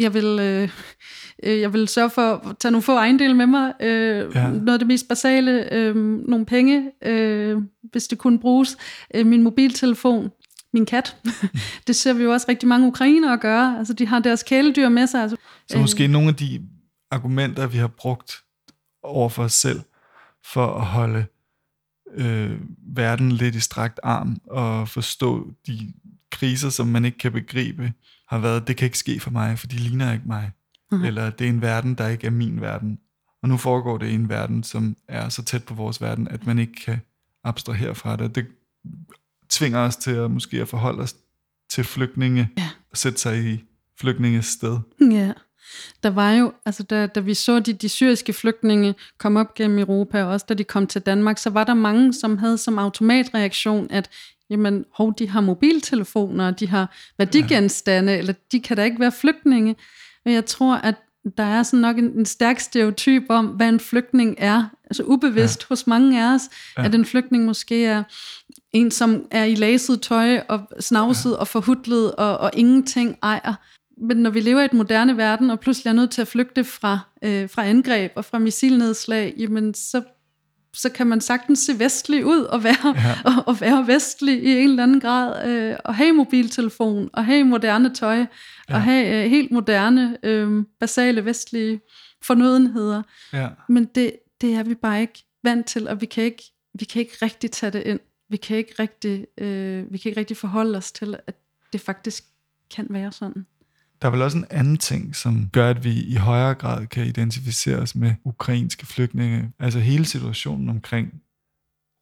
jeg 0.00 0.14
vil, 0.14 0.38
øh, 0.40 0.68
øh, 1.42 1.60
jeg 1.60 1.72
vil 1.72 1.88
sørge 1.88 2.10
for 2.10 2.32
at 2.32 2.58
tage 2.58 2.72
nogle 2.72 2.82
få 2.82 2.96
ejendele 2.96 3.34
med 3.34 3.46
mig. 3.46 3.72
Øh, 3.80 4.30
ja. 4.34 4.48
Noget 4.48 4.72
af 4.72 4.78
det 4.78 4.88
mest 4.88 5.08
basale, 5.08 5.74
øh, 5.74 5.96
nogle 6.28 6.46
penge, 6.46 6.90
øh, 7.04 7.58
hvis 7.82 8.08
det 8.08 8.18
kunne 8.18 8.38
bruges. 8.38 8.76
Øh, 9.14 9.26
min 9.26 9.42
mobiltelefon, 9.42 10.30
min 10.72 10.86
kat. 10.86 11.16
det 11.86 11.96
ser 11.96 12.12
vi 12.12 12.22
jo 12.22 12.32
også 12.32 12.46
rigtig 12.48 12.68
mange 12.68 12.86
ukrainere 12.86 13.38
gøre. 13.38 13.78
Altså, 13.78 13.92
de 13.92 14.06
har 14.06 14.18
deres 14.18 14.42
kæledyr 14.42 14.88
med 14.88 15.06
sig. 15.06 15.22
Altså, 15.22 15.36
Så 15.70 15.78
måske 15.78 16.04
øh, 16.04 16.10
nogle 16.10 16.28
af 16.28 16.34
de 16.34 16.62
argumenter, 17.10 17.66
vi 17.66 17.78
har 17.78 17.88
brugt 17.88 18.32
over 19.02 19.28
for 19.28 19.44
os 19.44 19.52
selv, 19.52 19.80
for 20.44 20.66
at 20.66 20.84
holde 20.84 21.24
øh, 22.14 22.58
verden 22.96 23.32
lidt 23.32 23.54
i 23.54 23.60
strakt 23.60 24.00
arm 24.02 24.36
og 24.46 24.88
forstå 24.88 25.50
de 25.66 25.92
kriser, 26.30 26.70
som 26.70 26.86
man 26.86 27.04
ikke 27.04 27.18
kan 27.18 27.32
begribe, 27.32 27.92
har 28.30 28.38
været, 28.38 28.68
det 28.68 28.76
kan 28.76 28.86
ikke 28.86 28.98
ske 28.98 29.20
for 29.20 29.30
mig, 29.30 29.58
for 29.58 29.66
de 29.66 29.76
ligner 29.76 30.12
ikke 30.12 30.24
mig. 30.26 30.50
Mm. 30.92 31.04
Eller 31.04 31.30
det 31.30 31.44
er 31.44 31.48
en 31.48 31.62
verden, 31.62 31.94
der 31.94 32.08
ikke 32.08 32.26
er 32.26 32.30
min 32.30 32.60
verden. 32.60 32.98
Og 33.42 33.48
nu 33.48 33.56
foregår 33.56 33.98
det 33.98 34.08
i 34.08 34.14
en 34.14 34.28
verden, 34.28 34.62
som 34.62 34.96
er 35.08 35.28
så 35.28 35.44
tæt 35.44 35.64
på 35.64 35.74
vores 35.74 36.00
verden, 36.00 36.28
at 36.28 36.46
man 36.46 36.58
ikke 36.58 36.72
kan 36.72 37.00
abstrahere 37.44 37.94
fra 37.94 38.16
det. 38.16 38.34
Det 38.34 38.46
tvinger 39.48 39.78
os 39.78 39.96
til 39.96 40.10
at 40.10 40.30
måske 40.30 40.60
at 40.60 40.68
forholde 40.68 41.02
os 41.02 41.16
til 41.70 41.84
flygtninge, 41.84 42.50
ja. 42.58 42.68
og 42.90 42.96
sætte 42.96 43.18
sig 43.18 43.52
i 43.52 43.64
flygtninges 44.00 44.46
sted. 44.46 44.78
Ja. 45.00 45.32
Der 46.02 46.10
var 46.10 46.32
jo, 46.32 46.52
altså 46.66 46.82
da, 46.82 47.06
da 47.06 47.20
vi 47.20 47.34
så 47.34 47.60
de, 47.60 47.72
de 47.72 47.88
syriske 47.88 48.32
flygtninge 48.32 48.94
komme 49.18 49.40
op 49.40 49.54
gennem 49.54 49.78
Europa, 49.78 50.22
og 50.22 50.30
også 50.30 50.46
da 50.48 50.54
de 50.54 50.64
kom 50.64 50.86
til 50.86 51.02
Danmark, 51.02 51.38
så 51.38 51.50
var 51.50 51.64
der 51.64 51.74
mange, 51.74 52.14
som 52.14 52.38
havde 52.38 52.58
som 52.58 52.78
automatreaktion, 52.78 53.90
at 53.90 54.10
jamen, 54.50 54.84
hov, 54.94 55.14
de 55.18 55.28
har 55.28 55.40
mobiltelefoner, 55.40 56.50
de 56.50 56.68
har 56.68 56.96
værdigenstande, 57.18 58.12
ja. 58.12 58.18
eller 58.18 58.32
de 58.52 58.60
kan 58.60 58.76
da 58.76 58.84
ikke 58.84 59.00
være 59.00 59.12
flygtninge. 59.12 59.76
Og 60.24 60.32
jeg 60.32 60.46
tror, 60.46 60.74
at 60.74 60.94
der 61.36 61.44
er 61.44 61.62
sådan 61.62 61.80
nok 61.80 61.98
en, 61.98 62.18
en 62.18 62.26
stærk 62.26 62.60
stereotyp 62.60 63.22
om, 63.28 63.46
hvad 63.46 63.68
en 63.68 63.80
flygtning 63.80 64.34
er. 64.38 64.64
Altså 64.84 65.02
ubevidst 65.02 65.60
ja. 65.60 65.66
hos 65.68 65.86
mange 65.86 66.24
af 66.24 66.34
os, 66.34 66.42
ja. 66.78 66.84
at 66.84 66.94
en 66.94 67.04
flygtning 67.04 67.44
måske 67.44 67.84
er 67.84 68.02
en, 68.72 68.90
som 68.90 69.26
er 69.30 69.44
i 69.44 69.54
laset 69.54 70.02
tøj 70.02 70.40
og 70.48 70.60
snavset 70.80 71.30
ja. 71.30 71.36
og 71.36 71.48
forhudlet 71.48 72.14
og, 72.14 72.38
og 72.38 72.50
ingenting 72.54 73.16
ejer 73.22 73.54
men 74.00 74.16
når 74.16 74.30
vi 74.30 74.40
lever 74.40 74.60
i 74.60 74.64
et 74.64 74.72
moderne 74.72 75.16
verden, 75.16 75.50
og 75.50 75.60
pludselig 75.60 75.90
er 75.90 75.94
nødt 75.94 76.10
til 76.10 76.22
at 76.22 76.28
flygte 76.28 76.64
fra, 76.64 76.98
øh, 77.24 77.50
fra 77.50 77.66
angreb 77.66 78.12
og 78.16 78.24
fra 78.24 78.38
missilnedslag, 78.38 79.34
jamen 79.36 79.74
så, 79.74 80.02
så 80.74 80.88
kan 80.88 81.06
man 81.06 81.20
sagtens 81.20 81.58
se 81.58 81.78
vestlig 81.78 82.26
ud 82.26 82.40
og 82.40 82.64
være, 82.64 82.94
ja. 82.96 83.16
og, 83.30 83.32
og 83.46 83.60
være 83.60 83.86
vestlig 83.86 84.42
i 84.42 84.50
en 84.50 84.70
eller 84.70 84.82
anden 84.82 85.00
grad, 85.00 85.48
øh, 85.48 85.76
og 85.84 85.94
have 85.94 86.12
mobiltelefon, 86.12 87.10
og 87.12 87.24
have 87.24 87.44
moderne 87.44 87.94
tøj, 87.94 88.16
ja. 88.16 88.26
og 88.68 88.82
have 88.82 89.24
øh, 89.24 89.30
helt 89.30 89.50
moderne, 89.50 90.16
øh, 90.22 90.64
basale 90.80 91.24
vestlige 91.24 91.80
fornødenheder. 92.22 93.02
Ja. 93.32 93.48
Men 93.68 93.84
det, 93.84 94.12
det 94.40 94.54
er 94.54 94.62
vi 94.62 94.74
bare 94.74 95.00
ikke 95.00 95.24
vant 95.42 95.66
til, 95.66 95.88
og 95.88 96.00
vi 96.00 96.06
kan 96.06 96.24
ikke, 96.24 96.42
vi 96.74 96.84
kan 96.84 97.00
ikke 97.00 97.16
rigtig 97.22 97.50
tage 97.50 97.70
det 97.70 97.82
ind. 97.86 98.00
Vi 98.28 98.36
kan 98.36 98.56
ikke 98.56 98.74
rigtig, 98.78 99.26
øh, 99.38 99.92
vi 99.92 99.98
kan 99.98 100.08
ikke 100.08 100.20
rigtig 100.20 100.36
forholde 100.36 100.78
os 100.78 100.92
til, 100.92 101.16
at 101.26 101.34
det 101.72 101.80
faktisk 101.80 102.24
kan 102.76 102.86
være 102.90 103.12
sådan. 103.12 103.46
Der 104.02 104.08
er 104.08 104.10
vel 104.10 104.22
også 104.22 104.38
en 104.38 104.46
anden 104.50 104.76
ting, 104.76 105.16
som 105.16 105.48
gør, 105.52 105.70
at 105.70 105.84
vi 105.84 106.02
i 106.02 106.14
højere 106.14 106.54
grad 106.54 106.86
kan 106.86 107.06
identificere 107.06 107.76
os 107.76 107.94
med 107.94 108.14
ukrainske 108.24 108.86
flygtninge. 108.86 109.52
Altså 109.58 109.78
hele 109.78 110.04
situationen 110.04 110.68
omkring 110.68 111.22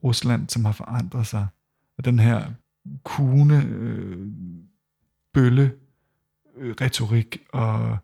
Rusland, 0.05 0.49
som 0.49 0.65
har 0.65 0.73
forandret 0.73 1.27
sig. 1.27 1.47
Og 1.99 2.05
den 2.05 2.19
her 2.19 2.51
kune, 3.05 3.65
øh, 3.65 4.29
bølle, 5.35 5.73
øh, 6.57 6.75
retorik 6.81 7.39
og 7.53 7.99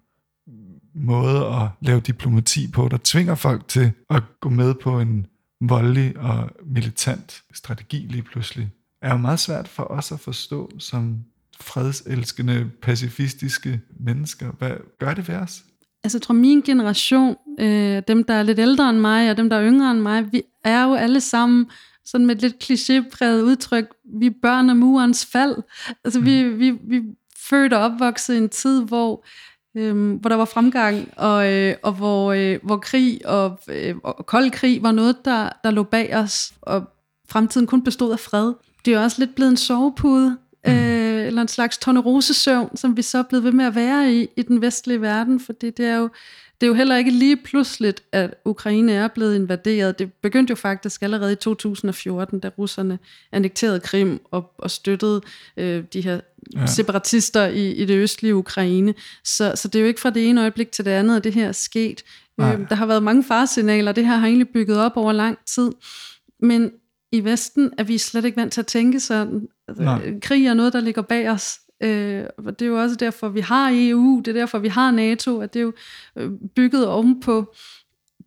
måde 0.94 1.46
at 1.46 1.68
lave 1.80 2.00
diplomati 2.00 2.70
på, 2.70 2.88
der 2.88 2.98
tvinger 3.04 3.34
folk 3.34 3.68
til 3.68 3.92
at 4.10 4.22
gå 4.40 4.48
med 4.48 4.74
på 4.74 5.00
en 5.00 5.26
voldelig 5.60 6.18
og 6.18 6.50
militant 6.64 7.42
strategi 7.52 7.96
lige 7.96 8.22
pludselig, 8.22 8.70
er 9.02 9.10
jo 9.10 9.16
meget 9.16 9.40
svært 9.40 9.68
for 9.68 9.82
os 9.82 10.12
at 10.12 10.20
forstå 10.20 10.70
som 10.78 11.24
fredselskende, 11.60 12.70
pacifistiske 12.82 13.80
mennesker. 14.00 14.52
Hvad 14.58 14.70
gør 14.98 15.14
det 15.14 15.28
ved 15.28 15.34
os? 15.34 15.64
Altså, 16.04 16.18
jeg 16.18 16.22
tror, 16.22 16.34
min 16.34 16.60
generation, 16.60 17.36
øh, 17.60 18.02
dem 18.08 18.24
der 18.24 18.34
er 18.34 18.42
lidt 18.42 18.58
ældre 18.58 18.90
end 18.90 18.98
mig, 18.98 19.30
og 19.30 19.36
dem 19.36 19.50
der 19.50 19.56
er 19.56 19.68
yngre 19.68 19.90
end 19.90 20.00
mig, 20.00 20.32
vi 20.32 20.42
er 20.64 20.84
jo 20.84 20.94
alle 20.94 21.20
sammen 21.20 21.66
sådan 22.04 22.26
med 22.26 22.36
et 22.36 22.42
lidt 22.42 22.64
klichépræget 22.64 23.42
udtryk, 23.42 23.88
vi 24.20 24.26
er 24.26 24.34
børn 24.42 24.70
af 24.70 24.76
murens 24.76 25.26
fald. 25.26 25.56
Altså, 26.04 26.20
mm. 26.20 26.26
vi, 26.26 26.42
vi, 26.42 26.70
vi 26.70 26.96
er 26.96 27.02
født 27.50 27.72
og 27.72 27.80
opvokset 27.80 28.34
i 28.34 28.38
en 28.38 28.48
tid, 28.48 28.82
hvor 28.82 29.24
øh, 29.76 30.12
hvor 30.12 30.28
der 30.28 30.36
var 30.36 30.44
fremgang, 30.44 31.08
og, 31.16 31.52
øh, 31.52 31.74
og 31.82 31.92
hvor, 31.92 32.32
øh, 32.32 32.58
hvor 32.62 32.76
krig 32.76 33.26
og, 33.26 33.58
øh, 33.68 33.94
og 34.02 34.26
kold 34.26 34.50
krig 34.50 34.82
var 34.82 34.92
noget, 34.92 35.24
der, 35.24 35.48
der 35.64 35.70
lå 35.70 35.82
bag 35.82 36.16
os, 36.16 36.52
og 36.62 36.84
fremtiden 37.28 37.66
kun 37.66 37.84
bestod 37.84 38.12
af 38.12 38.18
fred. 38.18 38.52
Det 38.84 38.94
er 38.94 39.00
også 39.00 39.16
lidt 39.18 39.34
blevet 39.34 39.50
en 39.50 39.56
sovepude, 39.56 40.36
mm. 40.66 40.72
øh, 40.72 41.03
eller 41.26 41.42
en 41.42 41.48
slags 41.48 41.78
tornerosesøvn, 41.78 42.76
som 42.76 42.96
vi 42.96 43.02
så 43.02 43.18
er 43.18 43.22
blevet 43.22 43.44
ved 43.44 43.52
med 43.52 43.64
at 43.64 43.74
være 43.74 44.14
i, 44.14 44.28
i 44.36 44.42
den 44.42 44.60
vestlige 44.60 45.00
verden, 45.00 45.40
fordi 45.40 45.70
det 45.70 45.86
er 45.86 45.96
jo 45.96 46.08
det 46.60 46.66
er 46.66 46.68
jo 46.68 46.74
heller 46.74 46.96
ikke 46.96 47.10
lige 47.10 47.36
pludseligt, 47.36 48.02
at 48.12 48.34
Ukraine 48.44 48.92
er 48.92 49.08
blevet 49.08 49.34
invaderet. 49.34 49.98
Det 49.98 50.12
begyndte 50.12 50.50
jo 50.50 50.54
faktisk 50.54 51.02
allerede 51.02 51.32
i 51.32 51.36
2014, 51.36 52.40
da 52.40 52.50
russerne 52.58 52.98
annekterede 53.32 53.80
Krim 53.80 54.20
og, 54.30 54.50
og 54.58 54.70
støttede 54.70 55.20
øh, 55.56 55.84
de 55.92 56.00
her 56.00 56.20
ja. 56.56 56.66
separatister 56.66 57.46
i, 57.46 57.72
i 57.72 57.84
det 57.84 57.96
østlige 57.96 58.34
Ukraine. 58.34 58.94
Så, 59.24 59.52
så 59.54 59.68
det 59.68 59.78
er 59.78 59.80
jo 59.80 59.88
ikke 59.88 60.00
fra 60.00 60.10
det 60.10 60.28
ene 60.28 60.40
øjeblik 60.40 60.72
til 60.72 60.84
det 60.84 60.90
andet, 60.90 61.16
at 61.16 61.24
det 61.24 61.34
her 61.34 61.48
er 61.48 61.52
sket. 61.52 62.02
Øh, 62.40 62.68
der 62.68 62.74
har 62.74 62.86
været 62.86 63.02
mange 63.02 63.24
faresignaler, 63.24 63.92
det 63.92 64.06
her 64.06 64.16
har 64.16 64.26
egentlig 64.26 64.48
bygget 64.48 64.78
op 64.78 64.96
over 64.96 65.12
lang 65.12 65.38
tid. 65.46 65.70
Men 66.40 66.72
i 67.14 67.24
Vesten 67.24 67.70
er 67.78 67.84
vi 67.84 67.98
slet 67.98 68.24
ikke 68.24 68.36
vant 68.36 68.52
til 68.52 68.60
at 68.60 68.66
tænke 68.66 69.00
sådan. 69.00 69.48
Altså, 69.68 70.14
krig 70.22 70.46
er 70.46 70.54
noget, 70.54 70.72
der 70.72 70.80
ligger 70.80 71.02
bag 71.02 71.30
os. 71.30 71.60
Øh, 71.82 72.24
og 72.38 72.58
det 72.58 72.64
er 72.64 72.68
jo 72.68 72.82
også 72.82 72.96
derfor, 72.96 73.28
vi 73.28 73.40
har 73.40 73.70
EU, 73.72 74.22
det 74.24 74.28
er 74.28 74.40
derfor, 74.40 74.58
vi 74.58 74.68
har 74.68 74.90
NATO, 74.90 75.40
at 75.40 75.54
det 75.54 75.60
er 75.60 75.64
jo 75.64 75.72
øh, 76.16 76.30
bygget 76.56 76.86
oven 76.86 77.20
på, 77.20 77.54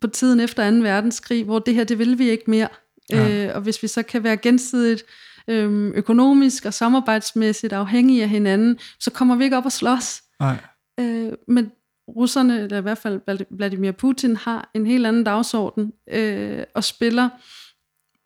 på 0.00 0.06
tiden 0.06 0.40
efter 0.40 0.70
2. 0.70 0.76
verdenskrig, 0.76 1.44
hvor 1.44 1.58
det 1.58 1.74
her, 1.74 1.84
det 1.84 1.98
vil 1.98 2.18
vi 2.18 2.30
ikke 2.30 2.50
mere. 2.50 2.68
Ja. 3.10 3.46
Øh, 3.46 3.54
og 3.54 3.60
hvis 3.60 3.82
vi 3.82 3.88
så 3.88 4.02
kan 4.02 4.24
være 4.24 4.36
gensidigt 4.36 5.04
øh, 5.48 5.92
økonomisk 5.94 6.64
og 6.64 6.74
samarbejdsmæssigt 6.74 7.72
afhængige 7.72 8.22
af 8.22 8.28
hinanden, 8.28 8.78
så 9.00 9.10
kommer 9.10 9.36
vi 9.36 9.44
ikke 9.44 9.56
op 9.56 9.64
og 9.64 9.72
slås. 9.72 10.22
Nej. 10.40 10.56
Øh, 11.00 11.32
men 11.48 11.70
russerne, 12.08 12.60
eller 12.60 12.78
i 12.78 12.82
hvert 12.82 12.98
fald 12.98 13.20
Vladimir 13.50 13.92
Putin, 13.92 14.36
har 14.36 14.70
en 14.74 14.86
helt 14.86 15.06
anden 15.06 15.24
dagsorden 15.24 15.92
øh, 16.12 16.62
og 16.74 16.84
spiller, 16.84 17.28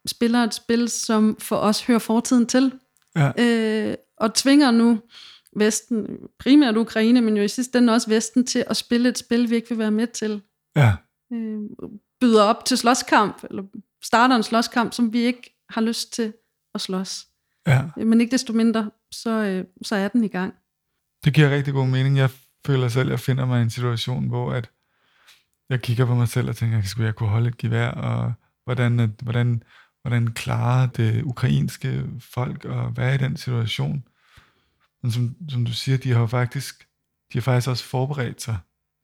spiller 0.06 0.38
et 0.38 0.54
spil, 0.54 0.88
som 0.88 1.36
for 1.40 1.56
os 1.56 1.86
hører 1.86 1.98
fortiden 1.98 2.46
til. 2.46 2.72
Ja. 3.16 3.32
Øh, 3.38 3.94
og 4.16 4.34
tvinger 4.34 4.70
nu 4.70 5.00
Vesten, 5.56 6.06
primært 6.38 6.76
Ukraine, 6.76 7.20
men 7.20 7.36
jo 7.36 7.42
i 7.42 7.48
sidste 7.48 7.78
ende 7.78 7.92
også 7.92 8.08
Vesten, 8.08 8.46
til 8.46 8.64
at 8.66 8.76
spille 8.76 9.08
et 9.08 9.18
spil, 9.18 9.50
vi 9.50 9.54
ikke 9.54 9.68
vil 9.68 9.78
være 9.78 9.90
med 9.90 10.06
til. 10.06 10.42
Ja. 10.76 10.92
Øh, 11.32 11.60
byder 12.20 12.42
op 12.42 12.64
til 12.64 12.78
slåskamp, 12.78 13.44
eller 13.50 13.62
starter 14.04 14.36
en 14.36 14.42
slåskamp, 14.42 14.92
som 14.92 15.12
vi 15.12 15.18
ikke 15.18 15.62
har 15.68 15.80
lyst 15.80 16.12
til 16.12 16.32
at 16.74 16.80
slås. 16.80 17.26
Ja. 17.66 17.82
Øh, 17.98 18.06
men 18.06 18.20
ikke 18.20 18.30
desto 18.30 18.52
mindre, 18.52 18.90
så, 19.10 19.30
øh, 19.30 19.64
så 19.82 19.96
er 19.96 20.08
den 20.08 20.24
i 20.24 20.28
gang. 20.28 20.54
Det 21.24 21.34
giver 21.34 21.50
rigtig 21.50 21.74
god 21.74 21.86
mening. 21.86 22.16
Jeg 22.16 22.30
føler 22.66 22.88
selv, 22.88 23.08
at 23.08 23.10
jeg 23.10 23.20
finder 23.20 23.44
mig 23.44 23.60
i 23.60 23.62
en 23.62 23.70
situation, 23.70 24.28
hvor 24.28 24.52
at 24.52 24.70
jeg 25.70 25.82
kigger 25.82 26.06
på 26.06 26.14
mig 26.14 26.28
selv 26.28 26.48
og 26.48 26.56
tænker, 26.56 26.82
skulle 26.82 27.06
jeg 27.06 27.14
kunne 27.14 27.28
holde 27.28 27.48
et 27.48 27.56
gevær, 27.56 27.88
og 27.88 28.32
hvordan, 28.64 29.16
hvordan, 29.22 29.62
hvordan 30.02 30.32
klarer 30.32 30.86
det 30.86 31.22
ukrainske 31.22 32.04
folk 32.20 32.64
at 32.64 32.96
være 32.96 33.14
i 33.14 33.18
den 33.18 33.36
situation? 33.36 34.04
Men 35.02 35.12
som, 35.12 35.36
som 35.48 35.64
du 35.64 35.72
siger, 35.72 35.98
de 35.98 36.12
har 36.12 36.26
faktisk, 36.26 36.80
de 37.32 37.38
har 37.38 37.40
faktisk 37.40 37.68
også 37.68 37.84
forberedt 37.84 38.42
sig 38.42 38.56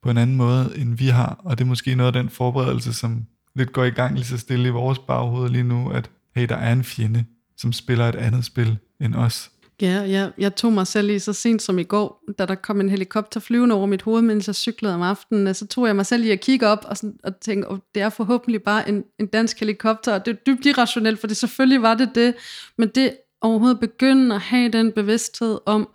på 0.03 0.11
en 0.11 0.17
anden 0.17 0.37
måde, 0.37 0.79
end 0.79 0.95
vi 0.95 1.09
har. 1.09 1.41
Og 1.45 1.59
det 1.59 1.65
er 1.65 1.69
måske 1.69 1.95
noget 1.95 2.17
af 2.17 2.23
den 2.23 2.31
forberedelse, 2.31 2.93
som 2.93 3.27
lidt 3.55 3.73
går 3.73 3.85
i 3.85 3.91
gang 3.91 4.15
lige 4.15 4.25
så 4.25 4.39
stille 4.39 4.69
i 4.69 4.71
vores 4.71 4.99
baghoved 4.99 5.51
lige 5.51 5.65
nu, 5.65 5.91
at 5.91 6.11
hey, 6.35 6.49
der 6.49 6.57
er 6.57 6.73
en 6.73 6.85
fjende, 6.85 7.25
som 7.57 7.73
spiller 7.73 8.09
et 8.09 8.15
andet 8.15 8.45
spil 8.45 8.79
end 9.01 9.15
os. 9.15 9.51
Ja, 9.83 10.01
jeg, 10.09 10.33
jeg 10.39 10.55
tog 10.55 10.73
mig 10.73 10.87
selv 10.87 11.11
i 11.11 11.19
så 11.19 11.33
sent 11.33 11.63
som 11.63 11.79
i 11.79 11.83
går, 11.83 12.25
da 12.39 12.47
der 12.47 12.55
kom 12.55 12.81
en 12.81 12.89
helikopter 12.89 13.41
flyvende 13.41 13.75
over 13.75 13.87
mit 13.87 14.03
hoved, 14.03 14.23
mens 14.23 14.47
jeg 14.47 14.55
cyklede 14.55 14.95
om 14.95 15.03
aftenen, 15.03 15.55
så 15.55 15.67
tog 15.67 15.87
jeg 15.87 15.97
mig 15.97 16.07
selv 16.07 16.25
i 16.25 16.31
at 16.31 16.41
kigge 16.41 16.67
op 16.67 16.85
og, 16.89 16.97
sådan, 16.97 17.19
og 17.25 17.41
tænke, 17.41 17.71
oh, 17.71 17.79
det 17.95 18.03
er 18.03 18.09
forhåbentlig 18.09 18.63
bare 18.63 18.89
en, 18.89 19.05
en 19.19 19.27
dansk 19.27 19.61
helikopter, 19.61 20.15
og 20.15 20.27
det 20.27 20.33
er 20.33 20.37
dybt 20.47 20.67
irrationelt, 20.67 21.21
for 21.21 21.27
det 21.27 21.37
selvfølgelig 21.37 21.83
var 21.83 21.95
det 21.95 22.15
det, 22.15 22.35
men 22.79 22.89
det 22.89 23.17
overhovedet 23.41 23.81
begynde 23.81 24.35
at 24.35 24.41
have 24.41 24.69
den 24.69 24.93
bevidsthed 24.93 25.59
om, 25.67 25.89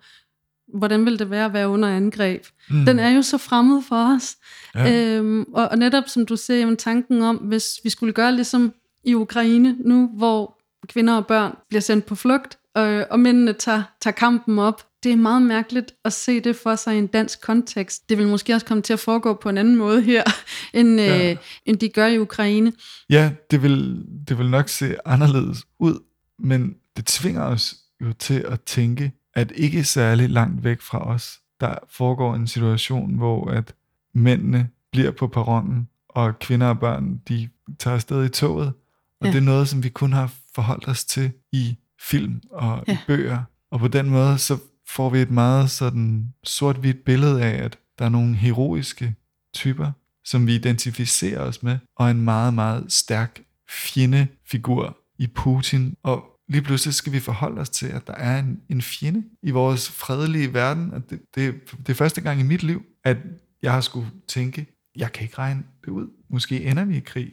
hvordan 0.74 1.04
vil 1.04 1.18
det 1.18 1.30
være 1.30 1.44
at 1.44 1.52
være 1.52 1.68
under 1.68 1.88
angreb. 1.88 2.44
Mm. 2.70 2.84
Den 2.84 2.98
er 2.98 3.10
jo 3.10 3.22
så 3.22 3.38
fremmed 3.38 3.82
for 3.82 4.14
os. 4.16 4.36
Ja. 4.74 5.16
Øhm, 5.16 5.46
og, 5.52 5.68
og 5.68 5.78
netop 5.78 6.04
som 6.06 6.26
du 6.26 6.36
siger, 6.36 6.58
jamen, 6.58 6.76
tanken 6.76 7.22
om, 7.22 7.36
hvis 7.36 7.80
vi 7.84 7.90
skulle 7.90 8.12
gøre 8.12 8.32
ligesom 8.32 8.72
i 9.04 9.14
Ukraine 9.14 9.76
nu, 9.78 10.10
hvor 10.16 10.58
kvinder 10.86 11.14
og 11.14 11.26
børn 11.26 11.56
bliver 11.68 11.80
sendt 11.80 12.06
på 12.06 12.14
flugt, 12.14 12.58
øh, 12.76 13.04
og 13.10 13.20
mændene 13.20 13.52
tager, 13.52 13.82
tager 14.00 14.14
kampen 14.14 14.58
op. 14.58 14.82
Det 15.02 15.12
er 15.12 15.16
meget 15.16 15.42
mærkeligt 15.42 15.94
at 16.04 16.12
se 16.12 16.40
det 16.40 16.56
for 16.56 16.74
sig 16.74 16.94
i 16.94 16.98
en 16.98 17.06
dansk 17.06 17.40
kontekst. 17.40 18.08
Det 18.08 18.18
vil 18.18 18.28
måske 18.28 18.54
også 18.54 18.66
komme 18.66 18.82
til 18.82 18.92
at 18.92 19.00
foregå 19.00 19.34
på 19.34 19.48
en 19.48 19.58
anden 19.58 19.76
måde 19.76 20.02
her, 20.02 20.22
end, 20.78 21.00
ja. 21.00 21.30
øh, 21.30 21.36
end 21.66 21.76
de 21.76 21.88
gør 21.88 22.06
i 22.06 22.18
Ukraine. 22.18 22.72
Ja, 23.10 23.32
det 23.50 23.62
vil, 23.62 24.04
det 24.28 24.38
vil 24.38 24.50
nok 24.50 24.68
se 24.68 24.96
anderledes 25.04 25.64
ud, 25.78 26.02
men 26.38 26.74
det 26.96 27.06
tvinger 27.06 27.42
os 27.42 27.74
jo 28.00 28.12
til 28.12 28.44
at 28.48 28.60
tænke, 28.60 29.12
at 29.34 29.52
ikke 29.54 29.84
særlig 29.84 30.30
langt 30.30 30.64
væk 30.64 30.80
fra 30.80 31.08
os, 31.08 31.38
der 31.60 31.74
foregår 31.90 32.34
en 32.34 32.46
situation, 32.46 33.14
hvor 33.14 33.50
at 33.50 33.74
mændene 34.14 34.68
bliver 34.92 35.10
på 35.10 35.26
perronen, 35.26 35.88
og 36.08 36.38
kvinder 36.38 36.66
og 36.66 36.78
børn, 36.78 37.20
de 37.28 37.48
tager 37.78 37.94
afsted 37.94 38.24
i 38.24 38.28
toget. 38.28 38.72
Og 39.20 39.26
ja. 39.26 39.32
det 39.32 39.36
er 39.36 39.42
noget, 39.42 39.68
som 39.68 39.82
vi 39.82 39.88
kun 39.88 40.12
har 40.12 40.32
forholdt 40.54 40.88
os 40.88 41.04
til 41.04 41.32
i 41.52 41.76
film 42.00 42.40
og 42.50 42.84
ja. 42.88 42.98
bøger. 43.06 43.42
Og 43.70 43.80
på 43.80 43.88
den 43.88 44.10
måde, 44.10 44.38
så 44.38 44.58
får 44.88 45.10
vi 45.10 45.18
et 45.18 45.30
meget 45.30 45.70
sådan 45.70 46.34
sort-hvidt 46.44 47.04
billede 47.04 47.42
af, 47.44 47.64
at 47.64 47.78
der 47.98 48.04
er 48.04 48.08
nogle 48.08 48.34
heroiske 48.34 49.14
typer, 49.54 49.92
som 50.24 50.46
vi 50.46 50.54
identificerer 50.54 51.40
os 51.40 51.62
med, 51.62 51.78
og 51.96 52.10
en 52.10 52.20
meget, 52.20 52.54
meget 52.54 52.92
stærk 52.92 53.42
fjendefigur 53.68 54.98
i 55.18 55.26
Putin. 55.26 55.96
Og 56.02 56.24
lige 56.48 56.62
pludselig 56.62 56.94
skal 56.94 57.12
vi 57.12 57.20
forholde 57.20 57.60
os 57.60 57.70
til, 57.70 57.86
at 57.86 58.06
der 58.06 58.14
er 58.14 58.38
en, 58.38 58.60
en 58.70 58.82
fjende 58.82 59.24
i 59.42 59.50
vores 59.50 59.90
fredelige 59.90 60.54
verden. 60.54 60.92
At 60.94 61.10
det, 61.10 61.20
det, 61.34 61.54
det 61.78 61.88
er 61.88 61.94
første 61.94 62.20
gang 62.20 62.40
i 62.40 62.42
mit 62.42 62.62
liv, 62.62 62.82
at 63.04 63.16
jeg 63.62 63.72
har 63.72 63.80
skulle 63.80 64.10
tænke, 64.28 64.66
jeg 64.96 65.12
kan 65.12 65.22
ikke 65.22 65.38
regne 65.38 65.62
det 65.84 65.88
ud. 65.88 66.08
Måske 66.30 66.64
ender 66.64 66.84
vi 66.84 66.96
i 66.96 67.00
krig. 67.00 67.32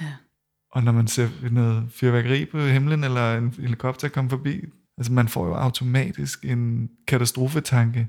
Ja. 0.00 0.12
Og 0.72 0.82
når 0.82 0.92
man 0.92 1.08
ser 1.08 1.28
noget 1.50 1.84
fyrværkeri 1.90 2.44
på 2.44 2.58
himlen, 2.58 3.04
eller 3.04 3.38
en 3.38 3.54
helikopter 3.58 4.08
komme 4.08 4.30
forbi, 4.30 4.60
altså 4.98 5.12
man 5.12 5.28
får 5.28 5.46
jo 5.46 5.54
automatisk 5.54 6.44
en 6.44 6.90
katastrofetanke, 7.06 8.08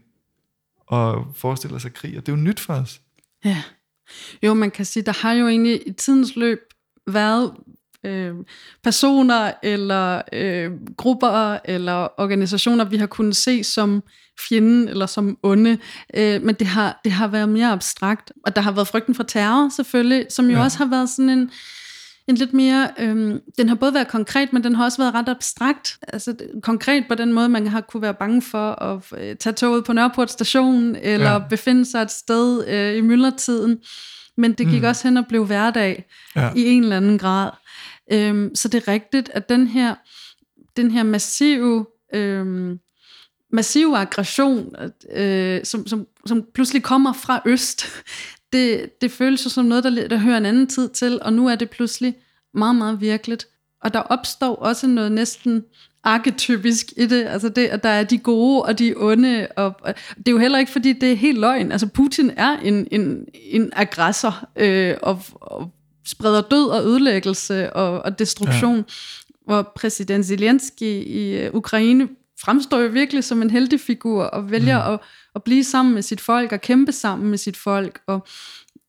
og 0.87 1.27
forestiller 1.35 1.77
sig 1.77 1.93
krig, 1.93 2.17
og 2.17 2.25
det 2.25 2.31
er 2.31 2.37
jo 2.37 2.43
nyt 2.43 2.59
for 2.59 2.73
os. 2.73 3.01
Ja. 3.45 3.63
Jo, 4.43 4.53
man 4.53 4.71
kan 4.71 4.85
sige, 4.85 5.03
der 5.03 5.13
har 5.21 5.33
jo 5.33 5.47
egentlig 5.47 5.87
i 5.87 5.91
tidens 5.91 6.35
løb 6.35 6.59
været 7.07 7.53
øh, 8.03 8.35
personer 8.83 9.51
eller 9.63 10.21
øh, 10.33 10.71
grupper 10.97 11.57
eller 11.65 12.07
organisationer, 12.21 12.85
vi 12.85 12.97
har 12.97 13.07
kunnet 13.07 13.35
se 13.35 13.63
som 13.63 14.03
fjenden 14.49 14.87
eller 14.87 15.05
som 15.05 15.37
onde, 15.43 15.77
øh, 16.13 16.41
men 16.41 16.55
det 16.55 16.67
har, 16.67 17.01
det 17.03 17.11
har 17.11 17.27
været 17.27 17.49
mere 17.49 17.71
abstrakt. 17.71 18.31
Og 18.45 18.55
der 18.55 18.61
har 18.61 18.71
været 18.71 18.87
frygten 18.87 19.15
for 19.15 19.23
terror 19.23 19.69
selvfølgelig, 19.69 20.25
som 20.29 20.45
jo 20.45 20.57
ja. 20.57 20.63
også 20.63 20.77
har 20.77 20.85
været 20.85 21.09
sådan 21.09 21.29
en, 21.29 21.51
en 22.27 22.35
lidt 22.35 22.53
mere, 22.53 22.89
øh, 22.99 23.39
den 23.57 23.69
har 23.69 23.75
både 23.75 23.93
været 23.93 24.07
konkret, 24.07 24.53
men 24.53 24.63
den 24.63 24.75
har 24.75 24.83
også 24.83 24.97
været 24.97 25.13
ret 25.13 25.29
abstrakt. 25.29 25.97
Altså 26.07 26.35
konkret 26.61 27.05
på 27.09 27.15
den 27.15 27.33
måde, 27.33 27.49
man 27.49 27.67
har 27.67 27.81
kunne 27.81 28.01
være 28.01 28.13
bange 28.13 28.41
for 28.41 28.71
at 28.71 29.03
øh, 29.17 29.35
tage 29.35 29.53
toget 29.53 29.85
på 29.85 29.93
Nørreport 29.93 30.31
station, 30.31 30.95
eller 30.95 31.31
ja. 31.31 31.39
befinde 31.49 31.85
sig 31.85 32.01
et 32.01 32.11
sted 32.11 32.67
øh, 32.67 32.97
i 32.97 33.01
myldretiden. 33.01 33.79
Men 34.37 34.53
det 34.53 34.67
gik 34.67 34.81
mm. 34.81 34.87
også 34.87 35.07
hen 35.07 35.17
og 35.17 35.27
blev 35.27 35.45
hverdag 35.45 36.05
ja. 36.35 36.51
i 36.55 36.65
en 36.65 36.83
eller 36.83 36.97
anden 36.97 37.17
grad. 37.17 37.49
Øhm, 38.11 38.55
så 38.55 38.67
det 38.67 38.87
er 38.87 38.91
rigtigt, 38.91 39.29
at 39.33 39.49
den 39.49 39.67
her, 39.67 39.95
den 40.77 40.91
her 40.91 41.03
massive, 41.03 41.85
øhm, 42.13 42.79
massive 43.51 43.97
aggression, 43.97 44.75
øh, 45.15 45.63
som, 45.63 45.87
som, 45.87 46.05
som 46.25 46.43
pludselig 46.53 46.83
kommer 46.83 47.13
fra 47.13 47.41
øst, 47.45 47.85
det, 48.53 49.01
det 49.01 49.11
føles 49.11 49.45
jo 49.45 49.49
som 49.49 49.65
noget, 49.65 49.83
der, 49.83 50.07
der 50.07 50.17
hører 50.17 50.37
en 50.37 50.45
anden 50.45 50.67
tid 50.67 50.89
til, 50.89 51.19
og 51.21 51.33
nu 51.33 51.47
er 51.47 51.55
det 51.55 51.69
pludselig 51.69 52.15
meget, 52.53 52.75
meget 52.75 53.01
virkeligt. 53.01 53.47
Og 53.81 53.93
der 53.93 53.99
opstår 53.99 54.55
også 54.55 54.87
noget 54.87 55.11
næsten 55.11 55.63
arketypisk 56.03 56.93
i 56.97 57.05
det, 57.05 57.25
altså 57.25 57.49
det, 57.49 57.67
at 57.67 57.83
der 57.83 57.89
er 57.89 58.03
de 58.03 58.17
gode 58.17 58.63
og 58.63 58.79
de 58.79 58.93
onde, 58.97 59.47
og, 59.57 59.73
og 59.81 59.93
det 60.17 60.27
er 60.27 60.31
jo 60.31 60.37
heller 60.37 60.59
ikke, 60.59 60.71
fordi 60.71 60.93
det 60.93 61.11
er 61.11 61.15
helt 61.15 61.39
løgn. 61.39 61.71
Altså 61.71 61.87
Putin 61.87 62.31
er 62.37 62.57
en, 62.57 62.87
en, 62.91 63.25
en 63.33 63.71
aggressor, 63.75 64.49
øh, 64.55 64.95
og, 65.01 65.21
og 65.31 65.71
spreder 66.05 66.41
død 66.41 66.69
og 66.69 66.85
ødelæggelse 66.85 67.73
og, 67.73 68.01
og 68.01 68.19
destruktion. 68.19 68.77
Ja. 68.77 68.83
Hvor 69.45 69.71
præsident 69.75 70.25
Zelensky 70.25 70.83
i 71.05 71.37
øh, 71.37 71.53
Ukraine 71.53 72.07
fremstår 72.41 72.79
jo 72.79 72.87
virkelig 72.87 73.23
som 73.23 73.41
en 73.41 73.49
heldig 73.49 73.79
figur 73.79 74.23
og 74.23 74.51
vælger 74.51 74.87
mm. 74.87 74.93
at, 74.93 74.99
at 75.35 75.43
blive 75.43 75.63
sammen 75.63 75.93
med 75.93 76.01
sit 76.01 76.21
folk 76.21 76.51
og 76.51 76.61
kæmpe 76.61 76.91
sammen 76.91 77.29
med 77.29 77.37
sit 77.37 77.57
folk 77.57 77.99
og 78.07 78.27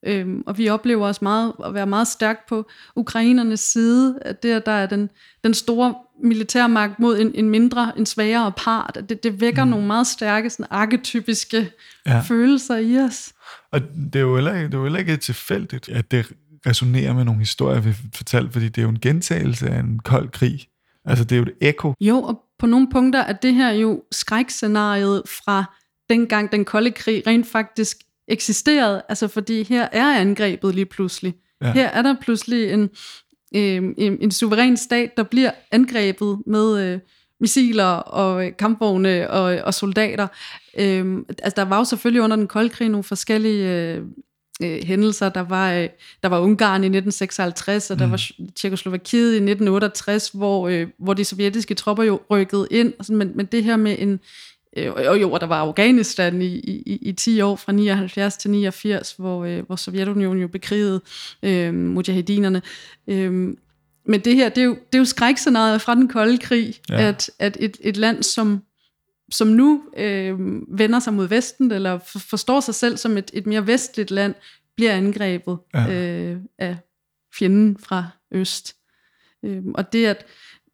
Øhm, 0.06 0.42
og 0.46 0.58
vi 0.58 0.68
oplever 0.68 1.06
os 1.06 1.22
meget 1.22 1.52
at 1.64 1.74
være 1.74 1.86
meget 1.86 2.08
stærk 2.08 2.48
på 2.48 2.68
ukrainernes 2.96 3.60
side, 3.60 4.18
at 4.22 4.42
det, 4.42 4.52
at 4.52 4.66
der 4.66 4.72
er 4.72 4.86
den, 4.86 5.10
den 5.44 5.54
store 5.54 5.94
militærmagt 6.22 6.98
mod 6.98 7.20
en, 7.20 7.32
en 7.34 7.50
mindre, 7.50 7.92
en 7.98 8.06
svagere 8.06 8.52
part, 8.56 8.98
det, 9.08 9.22
det 9.22 9.40
vækker 9.40 9.64
mm. 9.64 9.70
nogle 9.70 9.86
meget 9.86 10.06
stærke, 10.06 10.50
sådan 10.50 10.66
arketypiske 10.70 11.70
ja. 12.06 12.20
følelser 12.20 12.76
i 12.76 12.98
os. 12.98 13.32
Og 13.72 13.80
det 14.12 14.16
er 14.16 14.20
jo 14.20 14.34
heller, 14.34 14.52
det 14.52 14.74
er 14.74 14.78
jo 14.78 14.82
heller 14.82 14.98
ikke 14.98 15.16
tilfældigt, 15.16 15.88
at 15.88 16.10
det 16.10 16.32
resonerer 16.66 17.12
med 17.12 17.24
nogle 17.24 17.40
historier, 17.40 17.80
vi 17.80 17.92
fortalte, 18.14 18.52
fordi 18.52 18.68
det 18.68 18.78
er 18.78 18.82
jo 18.82 18.88
en 18.88 19.00
gentagelse 19.00 19.70
af 19.70 19.80
en 19.80 19.98
kold 19.98 20.28
krig. 20.28 20.66
Altså, 21.04 21.24
det 21.24 21.32
er 21.32 21.36
jo 21.36 21.42
et 21.42 21.52
ekko. 21.60 21.94
Jo, 22.00 22.22
og 22.22 22.42
på 22.58 22.66
nogle 22.66 22.88
punkter 22.92 23.18
er 23.18 23.32
det 23.32 23.54
her 23.54 23.70
jo 23.70 24.02
skrækscenariet 24.12 25.22
fra 25.26 25.64
dengang 26.10 26.52
den 26.52 26.64
kolde 26.64 26.90
krig 26.90 27.26
rent 27.26 27.46
faktisk 27.46 27.96
eksisterede. 28.28 29.02
Altså, 29.08 29.28
fordi 29.28 29.62
her 29.62 29.88
er 29.92 30.20
angrebet 30.20 30.74
lige 30.74 30.86
pludselig. 30.86 31.34
Ja. 31.62 31.72
Her 31.72 31.88
er 31.88 32.02
der 32.02 32.14
pludselig 32.20 32.72
en, 32.72 32.90
øh, 33.56 33.94
en, 33.98 34.30
suveræn 34.30 34.76
stat, 34.76 35.16
der 35.16 35.22
bliver 35.22 35.50
angrebet 35.70 36.38
med 36.46 36.82
øh, 36.82 37.00
missiler 37.40 37.84
og 37.94 38.56
kampvogne 38.58 39.30
og, 39.30 39.44
og 39.64 39.74
soldater. 39.74 40.26
Øh, 40.78 41.16
altså, 41.28 41.52
der 41.56 41.62
var 41.62 41.78
jo 41.78 41.84
selvfølgelig 41.84 42.22
under 42.22 42.36
den 42.36 42.46
kolde 42.46 42.68
krig 42.68 42.88
nogle 42.88 43.04
forskellige... 43.04 43.70
Øh, 43.70 44.02
øh, 44.62 44.84
hændelser. 44.84 45.28
Der 45.28 45.40
var, 45.40 45.72
øh, 45.72 45.88
der 46.22 46.28
var 46.28 46.40
Ungarn 46.40 46.84
i 46.84 46.86
1956, 46.86 47.90
og 47.90 47.98
der 47.98 48.06
mm. 48.06 48.12
var 48.12 48.30
Tjekoslovakiet 48.56 49.32
i 49.32 49.36
1968, 49.36 50.28
hvor, 50.28 50.68
øh, 50.68 50.86
hvor 50.98 51.14
de 51.14 51.24
sovjetiske 51.24 51.74
tropper 51.74 52.02
jo 52.04 52.20
rykkede 52.30 52.66
ind. 52.70 53.12
Men, 53.12 53.36
men 53.36 53.46
det 53.46 53.64
her 53.64 53.76
med 53.76 53.96
en... 53.98 54.20
Øh, 54.76 54.92
og 54.92 55.20
jo, 55.20 55.30
og 55.30 55.40
der 55.40 55.46
var 55.46 55.60
Afghanistan 55.60 56.42
i, 56.42 56.54
i, 56.56 56.98
i 57.02 57.12
10 57.12 57.40
år, 57.40 57.56
fra 57.56 57.72
79 57.72 58.36
til 58.36 58.50
89, 58.50 59.12
hvor, 59.12 59.44
øh, 59.44 59.66
hvor 59.66 59.76
Sovjetunionen 59.76 60.42
jo 60.42 60.48
bekrigede 60.48 61.00
øh, 61.42 61.74
mujahedinerne. 61.74 62.62
Øh, 63.06 63.32
men 64.06 64.20
det 64.20 64.34
her, 64.36 64.48
det 64.48 64.60
er 64.60 64.64
jo, 64.64 64.74
det 64.74 64.94
er 64.94 64.98
jo 64.98 65.04
skrækscenariet 65.04 65.80
fra 65.80 65.94
den 65.94 66.08
kolde 66.08 66.38
krig, 66.38 66.74
ja. 66.90 67.08
at, 67.08 67.30
at 67.38 67.56
et, 67.60 67.76
et 67.80 67.96
land 67.96 68.22
som 68.22 68.62
som 69.30 69.48
nu 69.48 69.82
øh, 69.96 70.38
vender 70.78 70.98
sig 70.98 71.14
mod 71.14 71.28
Vesten, 71.28 71.72
eller 71.72 71.98
forstår 72.30 72.60
sig 72.60 72.74
selv 72.74 72.96
som 72.96 73.16
et, 73.16 73.30
et 73.32 73.46
mere 73.46 73.66
vestligt 73.66 74.10
land, 74.10 74.34
bliver 74.76 74.92
angrebet 74.92 75.58
ja. 75.74 75.92
øh, 75.92 76.36
af 76.58 76.76
fjenden 77.38 77.78
fra 77.78 78.06
øst. 78.32 78.76
Øh, 79.44 79.62
og 79.74 79.92
det, 79.92 80.06
at, 80.06 80.26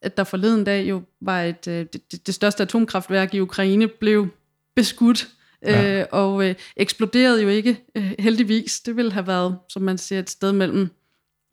at 0.02 0.16
der 0.16 0.24
forleden 0.24 0.64
dag 0.64 0.88
jo 0.88 1.02
var 1.20 1.42
et, 1.42 1.68
øh, 1.68 1.86
det, 1.92 2.26
det 2.26 2.34
største 2.34 2.62
atomkraftværk 2.62 3.34
i 3.34 3.40
Ukraine, 3.40 3.88
blev 3.88 4.28
beskudt, 4.76 5.28
ja. 5.62 6.00
øh, 6.00 6.06
og 6.12 6.48
øh, 6.48 6.54
eksploderede 6.76 7.42
jo 7.42 7.48
ikke, 7.48 7.84
øh, 7.94 8.14
heldigvis. 8.18 8.80
Det 8.80 8.96
ville 8.96 9.12
have 9.12 9.26
været, 9.26 9.58
som 9.68 9.82
man 9.82 9.98
siger, 9.98 10.18
et 10.18 10.30
sted 10.30 10.52
mellem 10.52 10.90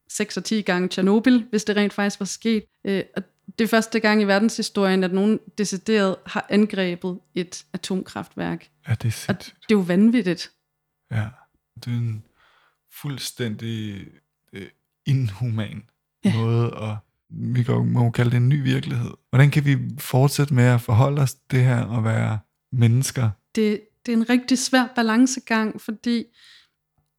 6 0.09 0.37
og 0.37 0.43
10 0.43 0.61
gange 0.61 0.87
Tjernobyl, 0.87 1.43
hvis 1.49 1.63
det 1.63 1.75
rent 1.75 1.93
faktisk 1.93 2.19
var 2.19 2.25
sket. 2.25 2.63
Øh, 2.85 3.03
og 3.15 3.23
det 3.59 3.63
er 3.63 3.67
første 3.67 3.99
gang 3.99 4.21
i 4.21 4.25
verdenshistorien, 4.25 5.03
at 5.03 5.13
nogen 5.13 5.39
decideret 5.57 6.15
har 6.25 6.45
angrebet 6.49 7.19
et 7.35 7.65
atomkraftværk. 7.73 8.69
Ja, 8.87 8.93
det 8.93 9.05
er 9.05 9.33
Og 9.33 9.39
det 9.39 9.51
er 9.51 9.53
jo 9.71 9.79
vanvittigt. 9.79 10.51
Ja, 11.11 11.27
det 11.75 11.87
er 11.87 11.97
en 11.97 12.23
fuldstændig 13.01 14.07
øh, 14.53 14.69
inhuman 15.05 15.83
ja. 16.25 16.37
måde 16.37 16.65
at 16.65 16.95
vi 17.29 17.63
kan, 17.63 17.93
må 17.93 18.11
kalde 18.11 18.31
det 18.31 18.37
en 18.37 18.49
ny 18.49 18.63
virkelighed. 18.63 19.11
Hvordan 19.29 19.51
kan 19.51 19.65
vi 19.65 19.77
fortsætte 19.99 20.53
med 20.53 20.63
at 20.63 20.81
forholde 20.81 21.21
os 21.21 21.33
det 21.33 21.63
her 21.63 21.81
og 21.81 22.03
være 22.03 22.39
mennesker? 22.71 23.29
Det, 23.55 23.81
det 24.05 24.11
er 24.11 24.17
en 24.17 24.29
rigtig 24.29 24.57
svær 24.57 24.87
balancegang, 24.95 25.81
fordi 25.81 26.23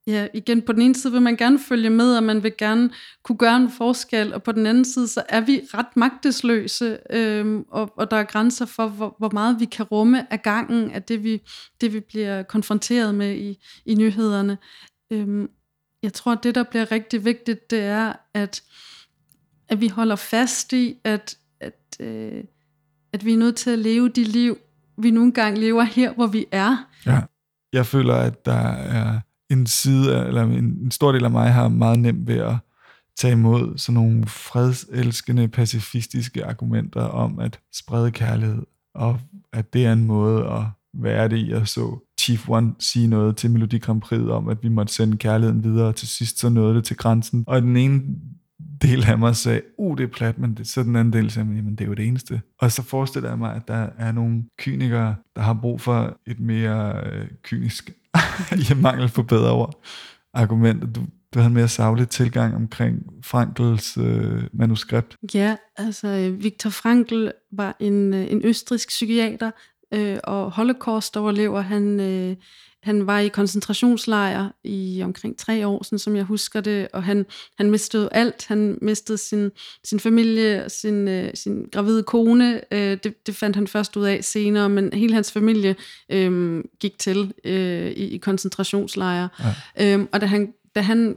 Ja, 0.09 0.29
igen, 0.35 0.63
på 0.63 0.73
den 0.73 0.83
ene 0.83 0.95
side 0.95 1.13
vil 1.13 1.23
man 1.23 1.37
gerne 1.37 1.59
følge 1.59 1.91
med, 1.91 2.17
og 2.17 2.23
man 2.23 2.43
vil 2.43 2.53
gerne 2.59 2.91
kunne 3.23 3.39
gøre 3.39 3.57
en 3.57 3.71
forskel, 3.71 4.35
og 4.35 4.43
på 4.43 4.53
den 4.53 4.67
anden 4.67 4.85
side, 4.85 5.09
så 5.09 5.23
er 5.29 5.41
vi 5.41 5.61
ret 5.75 5.97
magtesløse, 5.97 6.99
øhm, 7.11 7.65
og, 7.71 7.93
og 7.97 8.11
der 8.11 8.17
er 8.17 8.25
grænser 8.25 8.67
for, 8.67 8.89
hvor, 8.89 9.15
hvor 9.19 9.31
meget 9.33 9.61
vi 9.61 9.65
kan 9.65 9.85
rumme 9.85 10.33
af 10.33 10.43
gangen 10.43 10.91
af 10.91 11.03
det, 11.03 11.25
vi, 11.25 11.43
det, 11.81 11.93
vi 11.93 12.01
bliver 12.01 12.43
konfronteret 12.43 13.15
med 13.15 13.37
i, 13.37 13.65
i 13.87 13.95
nyhederne. 13.95 14.59
Øhm, 15.13 15.49
jeg 16.03 16.13
tror, 16.13 16.33
at 16.33 16.43
det, 16.43 16.55
der 16.55 16.63
bliver 16.63 16.93
rigtig 16.93 17.25
vigtigt, 17.25 17.71
det 17.71 17.81
er, 17.81 18.13
at, 18.35 18.63
at 19.69 19.81
vi 19.81 19.89
holder 19.89 20.17
fast 20.17 20.73
i, 20.73 20.97
at, 21.05 21.37
at, 21.61 21.97
øh, 22.01 22.45
at 23.13 23.25
vi 23.25 23.33
er 23.33 23.39
nødt 23.39 23.57
til 23.57 23.71
at 23.71 23.79
leve 23.79 24.09
de 24.09 24.25
liv, 24.25 24.59
vi 24.99 25.11
nogle 25.11 25.33
gange 25.33 25.61
lever 25.61 25.83
her, 25.83 26.15
hvor 26.15 26.27
vi 26.27 26.47
er. 26.53 26.77
Ja, 27.07 27.21
jeg 27.73 27.87
føler, 27.87 28.15
at 28.15 28.47
der 28.47 28.69
er 28.73 29.21
en 29.51 29.67
side, 29.67 30.17
af, 30.17 30.27
eller 30.27 30.43
en, 30.43 30.65
en 30.65 30.91
stor 30.91 31.13
del 31.13 31.25
af 31.25 31.31
mig 31.31 31.53
har 31.53 31.69
meget 31.69 31.99
nemt 31.99 32.27
ved 32.27 32.37
at 32.37 32.55
tage 33.17 33.33
imod 33.33 33.79
sådan 33.79 33.95
nogle 33.95 34.27
fredselskende, 34.27 35.49
pacifistiske 35.49 36.45
argumenter 36.45 37.03
om 37.03 37.39
at 37.39 37.61
sprede 37.73 38.11
kærlighed, 38.11 38.63
og 38.95 39.21
at 39.53 39.73
det 39.73 39.87
er 39.87 39.93
en 39.93 40.05
måde 40.05 40.47
at 40.47 40.63
være 40.95 41.29
det 41.29 41.37
i. 41.37 41.51
Jeg 41.51 41.69
så 41.69 41.99
Chief 42.21 42.49
One 42.49 42.75
sige 42.79 43.07
noget 43.07 43.37
til 43.37 43.51
Melodi 43.51 43.79
Grand 43.79 44.01
Prix 44.01 44.21
om, 44.21 44.49
at 44.49 44.63
vi 44.63 44.69
måtte 44.69 44.95
sende 44.95 45.17
kærligheden 45.17 45.65
videre, 45.65 45.89
og 45.89 45.97
til 45.97 46.09
sidst 46.09 46.39
så 46.39 46.49
nåede 46.49 46.75
det 46.75 46.85
til 46.85 46.97
grænsen. 46.97 47.45
Og 47.47 47.63
den 47.63 47.77
ene 47.77 48.03
del 48.83 49.05
af 49.05 49.19
mig 49.19 49.37
sagde, 49.37 49.63
uh, 49.79 49.99
det 49.99 50.05
er 50.05 50.09
plat, 50.09 50.39
men 50.39 50.55
det, 50.55 50.67
så 50.67 50.83
den 50.83 50.97
anden 50.97 51.13
del 51.13 51.31
sagde, 51.31 51.49
jamen 51.57 51.75
det 51.75 51.81
er 51.81 51.89
jo 51.89 51.95
det 51.95 52.07
eneste. 52.07 52.41
Og 52.59 52.73
så 52.73 52.83
forestiller 52.83 53.29
jeg 53.29 53.39
mig, 53.39 53.55
at 53.55 53.69
der 53.69 53.89
er 53.99 54.13
nogle 54.13 54.45
kynikere, 54.59 55.17
der 55.37 55.43
har 55.43 55.55
brug 55.55 55.81
for 55.81 56.19
et 56.27 56.41
mere 56.41 57.05
øh, 57.07 57.27
kynisk 57.43 57.91
i 58.71 58.75
mangel 58.77 59.09
på 59.09 59.23
bedre 59.23 59.53
ord, 59.53 59.83
argument. 60.35 60.95
Du, 60.95 61.07
du 61.35 61.39
havde 61.39 61.47
en 61.47 61.55
mere 61.55 61.69
savlig 61.69 62.09
tilgang 62.09 62.55
omkring 62.55 63.03
Frankels 63.25 63.97
øh, 63.97 64.43
manuskript. 64.53 65.17
Ja, 65.35 65.57
altså 65.77 66.09
øh, 66.09 66.43
Viktor 66.43 66.71
Frankl 66.71 67.29
var 67.53 67.77
en, 67.81 68.15
øh, 68.15 68.33
en 68.33 68.41
østrisk 68.45 68.89
psykiater 68.89 69.51
øh, 69.95 70.17
og 70.25 70.51
holocaust-overlever. 70.53 71.61
Han, 71.61 72.01
øh, 72.01 72.37
han 72.89 73.07
var 73.07 73.19
i 73.19 73.29
koncentrationslejr 73.29 74.49
i 74.65 75.01
omkring 75.05 75.39
tre 75.39 75.67
år, 75.67 75.83
sådan 75.83 75.99
som 75.99 76.17
jeg 76.17 76.25
husker 76.25 76.61
det, 76.61 76.89
og 76.93 77.05
han, 77.05 77.27
han 77.59 77.71
mistede 77.71 78.09
alt. 78.13 78.47
Han 78.47 78.79
mistede 78.83 79.19
sin, 79.19 79.51
sin 79.85 80.01
familie, 80.01 80.65
sin, 80.69 81.09
øh, 81.09 81.31
sin 81.35 81.67
gravide 81.73 82.03
kone. 82.03 82.61
Øh, 82.75 82.99
det, 83.05 83.27
det 83.27 83.37
fandt 83.37 83.57
han 83.57 83.67
først 83.67 83.97
ud 83.97 84.05
af 84.05 84.25
senere, 84.25 84.69
men 84.69 84.93
hele 84.93 85.15
hans 85.15 85.33
familie 85.33 85.77
øh, 86.13 86.65
gik 86.81 86.99
til 86.99 87.33
øh, 87.45 87.91
i, 87.91 88.09
i 88.15 88.19
koncentrationslejre. 88.19 89.29
Ja. 89.79 89.97
Øh, 89.97 90.07
og 90.13 90.21
da 90.21 90.27
han, 90.27 90.53
da 90.75 90.81
han 90.81 91.17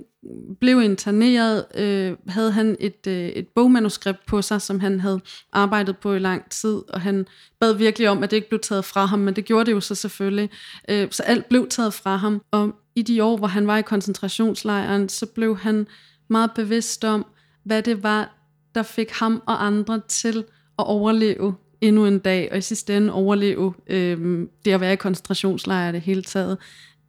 blev 0.59 0.81
interneret, 0.81 1.65
øh, 1.75 2.17
havde 2.27 2.51
han 2.51 2.77
et, 2.79 3.07
øh, 3.07 3.29
et 3.29 3.47
bogmanuskript 3.47 4.25
på 4.27 4.41
sig, 4.41 4.61
som 4.61 4.79
han 4.79 4.99
havde 4.99 5.21
arbejdet 5.53 5.97
på 5.97 6.13
i 6.13 6.19
lang 6.19 6.49
tid, 6.49 6.81
og 6.89 7.01
han 7.01 7.27
bad 7.59 7.73
virkelig 7.73 8.09
om, 8.09 8.23
at 8.23 8.31
det 8.31 8.37
ikke 8.37 8.49
blev 8.49 8.59
taget 8.59 8.85
fra 8.85 9.05
ham, 9.05 9.19
men 9.19 9.35
det 9.35 9.45
gjorde 9.45 9.65
det 9.65 9.71
jo 9.71 9.79
så 9.79 9.95
selvfølgelig. 9.95 10.49
Øh, 10.89 11.07
så 11.11 11.23
alt 11.23 11.49
blev 11.49 11.67
taget 11.69 11.93
fra 11.93 12.15
ham, 12.15 12.41
og 12.51 12.75
i 12.95 13.01
de 13.01 13.23
år, 13.23 13.37
hvor 13.37 13.47
han 13.47 13.67
var 13.67 13.77
i 13.77 13.81
koncentrationslejren, 13.81 15.09
så 15.09 15.25
blev 15.25 15.57
han 15.57 15.87
meget 16.27 16.51
bevidst 16.55 17.03
om, 17.03 17.25
hvad 17.63 17.81
det 17.81 18.03
var, 18.03 18.37
der 18.75 18.83
fik 18.83 19.11
ham 19.11 19.43
og 19.45 19.65
andre 19.65 20.01
til 20.07 20.37
at 20.79 20.85
overleve 20.87 21.55
endnu 21.81 22.05
en 22.05 22.19
dag, 22.19 22.49
og 22.51 22.57
i 22.57 22.61
sidste 22.61 22.97
ende 22.97 23.13
overleve 23.13 23.73
øh, 23.87 24.47
det 24.65 24.71
at 24.71 24.81
være 24.81 24.93
i 24.93 24.95
koncentrationslejre 24.95 25.91
det 25.91 26.01
hele 26.01 26.23
taget. 26.23 26.57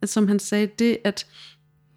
Som 0.04 0.28
han 0.28 0.38
sagde, 0.38 0.66
det 0.78 0.98
at 1.04 1.26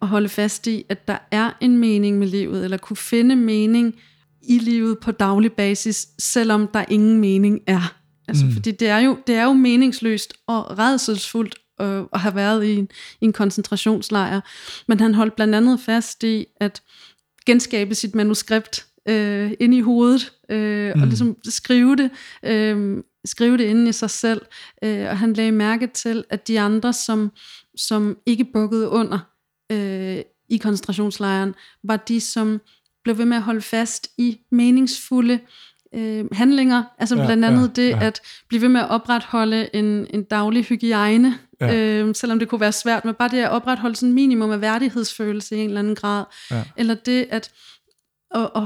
at 0.02 0.08
holde 0.08 0.28
fast 0.28 0.66
i, 0.66 0.84
at 0.88 1.08
der 1.08 1.18
er 1.30 1.50
en 1.60 1.78
mening 1.78 2.18
med 2.18 2.26
livet, 2.26 2.64
eller 2.64 2.76
kunne 2.76 2.96
finde 2.96 3.36
mening 3.36 3.94
i 4.42 4.58
livet 4.58 4.98
på 4.98 5.10
daglig 5.10 5.52
basis, 5.52 6.08
selvom 6.18 6.68
der 6.74 6.84
ingen 6.88 7.20
mening 7.20 7.60
er. 7.66 7.94
Altså, 8.28 8.44
mm. 8.44 8.52
Fordi 8.52 8.70
det 8.70 8.88
er, 8.88 8.98
jo, 8.98 9.18
det 9.26 9.34
er 9.34 9.44
jo 9.44 9.52
meningsløst 9.52 10.34
og 10.46 10.78
redselsfuldt 10.78 11.54
øh, 11.80 12.02
at 12.12 12.20
have 12.20 12.34
været 12.34 12.64
i 12.64 12.76
en, 12.76 12.88
i 13.20 13.24
en 13.24 13.32
koncentrationslejr. 13.32 14.40
Men 14.88 15.00
han 15.00 15.14
holdt 15.14 15.36
blandt 15.36 15.54
andet 15.54 15.80
fast 15.80 16.24
i 16.24 16.46
at 16.60 16.82
genskabe 17.46 17.94
sit 17.94 18.14
manuskript 18.14 18.86
øh, 19.08 19.52
ind 19.60 19.74
i 19.74 19.80
hovedet, 19.80 20.32
øh, 20.50 20.92
mm. 20.94 21.02
og 21.02 21.06
ligesom 21.06 21.36
skrive 21.48 21.96
det, 21.96 22.10
øh, 22.42 23.02
skrive 23.24 23.58
det 23.58 23.64
inde 23.64 23.88
i 23.88 23.92
sig 23.92 24.10
selv. 24.10 24.40
Øh, 24.84 25.08
og 25.08 25.18
han 25.18 25.32
lagde 25.32 25.52
mærke 25.52 25.86
til, 25.86 26.24
at 26.30 26.48
de 26.48 26.60
andre, 26.60 26.92
som, 26.92 27.32
som 27.76 28.16
ikke 28.26 28.44
bukkede 28.52 28.88
under, 28.88 29.18
øh, 29.72 30.18
i 30.48 30.56
koncentrationslejren, 30.56 31.54
var 31.84 31.96
de, 31.96 32.20
som 32.20 32.60
blev 33.04 33.18
ved 33.18 33.24
med 33.24 33.36
at 33.36 33.42
holde 33.42 33.62
fast 33.62 34.08
i 34.18 34.38
meningsfulde 34.50 35.38
øh, 35.94 36.24
handlinger. 36.32 36.82
Altså 36.98 37.16
ja, 37.16 37.24
blandt 37.24 37.44
andet 37.44 37.72
ja, 37.78 37.82
det 37.82 37.90
ja. 37.90 38.06
at 38.06 38.20
blive 38.48 38.62
ved 38.62 38.68
med 38.68 38.80
at 38.80 38.88
opretholde 38.88 39.68
en, 39.76 40.06
en 40.10 40.24
daglig 40.24 40.64
hygiejne, 40.64 41.38
ja. 41.60 41.74
øh, 41.74 42.14
selvom 42.14 42.38
det 42.38 42.48
kunne 42.48 42.60
være 42.60 42.72
svært, 42.72 43.04
men 43.04 43.14
bare 43.14 43.28
det 43.28 43.38
at 43.38 43.50
opretholde 43.50 43.96
sådan 43.96 44.12
minimum 44.12 44.50
af 44.50 44.60
værdighedsfølelse 44.60 45.56
i 45.56 45.60
en 45.60 45.66
eller 45.66 45.80
anden 45.80 45.94
grad. 45.94 46.24
Ja. 46.50 46.64
Eller 46.76 46.94
det 46.94 47.26
at, 47.30 47.50
at, 48.34 48.50
at 48.56 48.62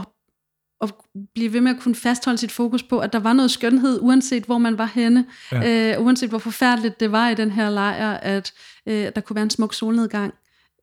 at 0.83 0.93
blive 1.35 1.53
ved 1.53 1.61
med 1.61 1.71
at 1.71 1.81
kunne 1.81 1.95
fastholde 1.95 2.39
sit 2.39 2.53
fokus 2.53 2.83
på, 2.83 2.99
at 2.99 3.13
der 3.13 3.19
var 3.19 3.33
noget 3.33 3.51
skønhed, 3.51 3.99
uanset 4.03 4.45
hvor 4.45 4.59
man 4.59 4.79
var 4.79 4.91
henne, 4.95 5.27
ja. 5.53 5.93
øh, 5.97 6.05
uanset 6.05 6.29
hvor 6.29 6.39
forfærdeligt 6.39 7.01
det 7.01 7.13
var 7.13 7.29
i 7.29 7.35
den 7.35 7.51
her 7.51 7.71
lejr, 7.71 8.13
at 8.13 8.53
øh, 8.87 9.11
der 9.15 9.21
kunne 9.21 9.35
være 9.35 9.43
en 9.43 9.51
smuk 9.51 9.75
solnedgang, 9.75 10.35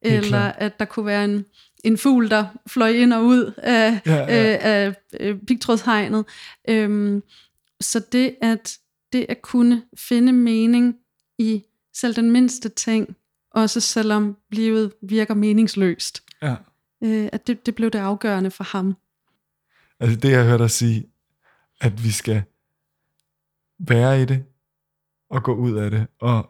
eller 0.01 0.39
at 0.39 0.79
der 0.79 0.85
kunne 0.85 1.05
være 1.05 1.25
en, 1.25 1.45
en 1.83 1.97
fugl, 1.97 2.29
der 2.29 2.45
fløj 2.67 2.89
ind 2.89 3.13
og 3.13 3.23
ud 3.25 3.53
af, 3.57 3.99
Ja, 4.05 4.15
ja. 4.15 4.53
øh, 4.53 4.57
af 4.61 4.95
øh, 5.19 5.39
pigtrådshegnet. 5.47 6.25
Øhm, 6.69 7.23
så 7.81 7.99
det 8.11 8.35
at, 8.41 8.77
det 9.13 9.25
at 9.29 9.41
kunne 9.41 9.83
finde 9.97 10.31
mening 10.33 10.95
i 11.37 11.63
selv 11.93 12.15
den 12.15 12.31
mindste 12.31 12.69
ting, 12.69 13.15
også 13.51 13.79
selvom 13.79 14.37
livet 14.51 14.93
virker 15.01 15.33
meningsløst, 15.33 16.23
Ja. 16.41 16.55
øh, 17.03 17.29
at 17.31 17.47
det, 17.47 17.65
det 17.65 17.75
blev 17.75 17.89
det 17.91 17.99
afgørende 17.99 18.51
for 18.51 18.63
ham. 18.63 18.95
Altså 19.99 20.19
det, 20.19 20.31
jeg 20.31 20.39
har 20.39 20.49
hørt 20.49 20.59
dig 20.59 20.71
sige, 20.71 21.05
at 21.81 22.03
vi 22.03 22.11
skal 22.11 22.43
være 23.79 24.21
i 24.21 24.25
det, 24.25 24.45
og 25.29 25.43
gå 25.43 25.55
ud 25.55 25.73
af 25.77 25.91
det, 25.91 26.07
og 26.19 26.49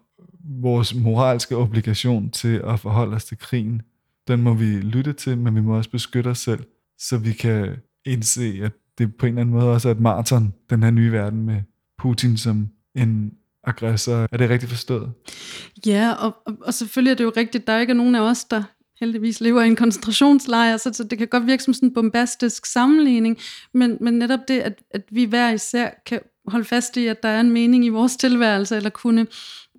vores 0.50 0.96
moralske 0.96 1.58
obligation 1.58 2.30
til 2.30 2.62
at 2.68 2.80
forholde 2.80 3.16
os 3.16 3.26
til 3.26 3.38
krigen, 3.38 3.82
den 4.28 4.42
må 4.42 4.54
vi 4.54 4.66
lytte 4.66 5.14
til, 5.14 5.38
men 5.38 5.56
vi 5.56 5.62
må 5.62 5.78
også 5.78 5.90
beskytte 5.90 6.28
os 6.28 6.40
selv, 6.40 6.64
så 7.00 7.18
vi 7.18 7.32
kan 7.32 7.76
indse, 8.06 8.60
at 8.64 8.72
det 8.98 9.16
på 9.16 9.26
en 9.26 9.32
eller 9.32 9.42
anden 9.42 9.56
måde 9.56 9.72
også 9.72 9.90
er 9.90 9.94
et 9.94 10.00
maraton, 10.00 10.54
den 10.70 10.84
her 10.84 10.92
nye 10.92 11.12
verden 11.12 11.46
med 11.46 11.62
Putin 11.98 12.38
som 12.38 12.70
en 12.96 13.32
aggressor. 13.64 14.28
Er 14.32 14.38
det 14.38 14.50
rigtigt 14.50 14.72
forstået? 14.72 15.12
Ja, 15.86 16.12
og, 16.12 16.36
og, 16.46 16.54
og 16.62 16.74
selvfølgelig 16.74 17.12
er 17.12 17.16
det 17.16 17.24
jo 17.24 17.34
rigtigt, 17.38 17.68
der 17.68 17.74
er 17.74 17.80
ikke 17.80 17.94
nogen 17.94 18.16
af 18.16 18.22
os, 18.22 18.44
der 18.44 18.64
heldigvis 19.00 19.42
lever 19.42 19.62
i 19.62 19.68
en 19.68 19.76
koncentrationslejr, 19.76 20.78
så, 20.78 20.94
så 20.94 21.04
det 21.04 21.18
kan 21.18 21.28
godt 21.28 21.48
virke 21.48 21.64
som 21.64 21.74
sådan 21.74 21.90
en 21.90 21.94
bombastisk 21.94 22.66
sammenligning, 22.66 23.38
men, 23.74 23.98
men 24.02 24.14
netop 24.14 24.40
det, 24.48 24.60
at, 24.60 24.84
at 24.92 25.04
vi 25.12 25.24
hver 25.24 25.52
især 25.52 25.90
kan 26.06 26.20
holde 26.48 26.66
fast 26.66 26.98
i, 26.98 27.08
at 27.08 27.24
der 27.24 27.30
er 27.30 27.40
en 27.40 27.52
mening 27.52 27.86
i 27.86 27.90
vores 27.90 28.16
tilværelse, 28.16 28.76
eller 28.76 28.90
kunne, 28.90 29.28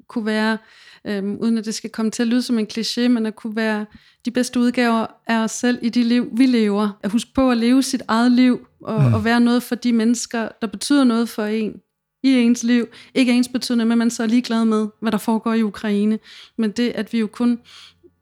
kunne 0.09 0.27
være, 0.27 0.59
øhm, 1.05 1.37
uden 1.41 1.59
at 1.59 1.65
det 1.65 1.75
skal 1.75 1.91
komme 1.91 2.11
til 2.11 2.23
at 2.23 2.29
lyde 2.29 2.43
som 2.43 2.59
en 2.59 2.67
kliché, 2.73 3.09
men 3.09 3.27
at 3.27 3.37
kunne 3.37 3.57
være 3.57 3.87
de 4.25 4.31
bedste 4.31 4.61
udgaver 4.61 5.07
af 5.27 5.39
os 5.39 5.51
selv 5.51 5.79
i 5.83 5.89
de 5.89 6.03
liv, 6.03 6.29
vi 6.33 6.47
lever. 6.47 6.99
At 7.03 7.13
huske 7.13 7.31
på 7.35 7.51
at 7.51 7.57
leve 7.57 7.83
sit 7.83 8.03
eget 8.09 8.33
liv, 8.33 8.67
og, 8.81 9.03
mm. 9.03 9.15
og 9.15 9.25
være 9.25 9.41
noget 9.41 9.63
for 9.63 9.75
de 9.75 9.93
mennesker, 9.93 10.49
der 10.61 10.67
betyder 10.67 11.05
noget 11.05 11.29
for 11.29 11.45
en 11.45 11.81
i 12.23 12.33
ens 12.33 12.65
liv. 12.65 12.87
Ikke 13.15 13.33
ens 13.33 13.49
betydende, 13.49 13.85
men 13.85 13.99
man 13.99 14.11
så 14.11 14.23
er 14.23 14.27
ligeglad 14.27 14.65
med, 14.65 14.87
hvad 15.01 15.13
der 15.13 15.19
foregår 15.19 15.55
i 15.55 15.63
Ukraine. 15.63 16.19
Men 16.59 16.71
det, 16.71 16.89
at 16.89 17.13
vi 17.13 17.19
jo 17.19 17.27
kun, 17.27 17.59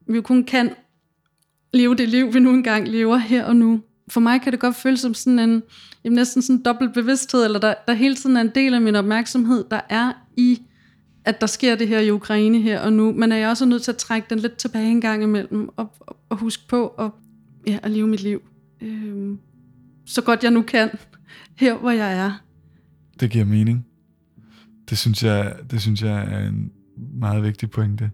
vi 0.09 0.17
jo 0.17 0.23
kun 0.23 0.45
kan 0.45 0.71
leve 1.73 1.95
det 1.95 2.09
liv, 2.09 2.35
vi 2.35 2.41
nu 2.41 2.51
engang 2.51 2.89
lever 2.89 3.17
her 3.17 3.45
og 3.45 3.57
nu. 3.57 3.81
For 4.09 4.21
mig 4.21 4.41
kan 4.41 4.53
det 4.53 4.61
godt 4.61 4.77
føles 4.77 5.01
som 5.01 5.15
sådan 5.15 5.39
en, 5.39 5.63
jamen 6.05 6.15
næsten 6.15 6.43
sådan 6.43 6.57
en 6.57 6.63
dobbelt 6.63 6.95
bevidsthed, 6.95 7.45
eller 7.45 7.59
der, 7.59 7.75
der 7.87 7.93
hele 7.93 8.15
tiden 8.15 8.37
er 8.37 8.41
en 8.41 8.53
del 8.55 8.75
af 8.75 8.81
min 8.81 8.95
opmærksomhed, 8.95 9.65
der 9.71 9.81
er 9.89 10.13
i, 10.37 10.63
at 11.27 11.41
der 11.41 11.47
sker 11.47 11.77
det 11.77 11.89
her 11.89 12.01
i 12.01 12.11
Ukraine 12.11 12.61
her 12.61 12.81
og 12.81 12.93
nu, 12.93 13.13
men 13.13 13.33
er 13.33 13.37
jeg 13.37 13.49
også 13.49 13.65
nødt 13.65 13.83
til 13.83 13.91
at 13.91 13.97
trække 13.97 14.27
den 14.31 14.39
lidt 14.39 14.57
tilbage 14.57 14.91
en 14.91 15.01
gang 15.01 15.23
imellem, 15.23 15.69
og, 15.77 15.93
og, 16.01 16.17
og 16.29 16.37
huske 16.37 16.69
på 16.69 16.89
at, 16.89 17.11
ja, 17.67 17.79
at 17.83 17.91
leve 17.91 18.07
mit 18.07 18.23
liv, 18.23 18.43
øhm, 18.81 19.39
så 20.07 20.23
godt 20.23 20.43
jeg 20.43 20.51
nu 20.51 20.63
kan, 20.63 20.91
her 21.57 21.79
hvor 21.79 21.91
jeg 21.91 22.19
er. 22.19 22.43
Det 23.21 23.31
giver 23.31 23.45
mening. 23.45 23.87
Det 24.91 24.99
synes 24.99 25.23
jeg, 25.23 25.57
det 25.71 25.81
synes 25.81 26.03
jeg 26.03 26.35
er 26.35 26.49
en 26.49 26.73
meget 26.97 27.43
vigtig 27.43 27.71
pointe. 27.71 28.11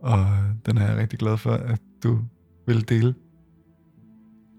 Og 0.00 0.26
den 0.66 0.78
er 0.78 0.88
jeg 0.88 0.96
rigtig 0.96 1.18
glad 1.18 1.36
for, 1.36 1.52
at 1.52 1.80
du 2.02 2.18
vil 2.66 2.88
dele. 2.88 3.14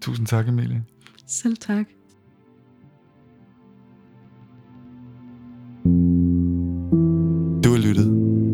Tusind 0.00 0.26
tak, 0.26 0.48
Emilie. 0.48 0.84
Selv 1.26 1.56
tak. 1.56 1.86
Du 5.84 6.13
har 7.74 7.80
lyttet 7.80 8.08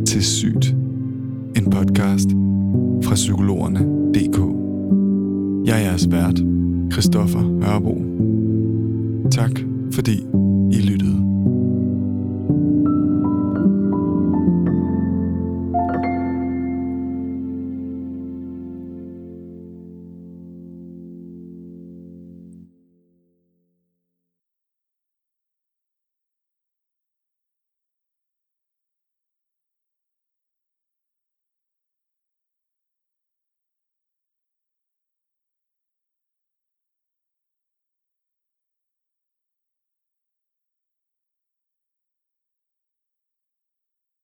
til 0.07 0.25
Sygt, 0.25 0.75
en 1.57 1.71
podcast 1.71 2.31
fra 3.05 3.15
psykologerne.dk. 3.15 4.39
Jeg 5.69 5.77
er 5.77 5.85
jeres 5.89 6.07
vært, 6.11 6.41
Christoffer 6.93 7.43
Hørbo. 7.65 7.95
Tak 9.31 9.51
fordi 9.93 10.25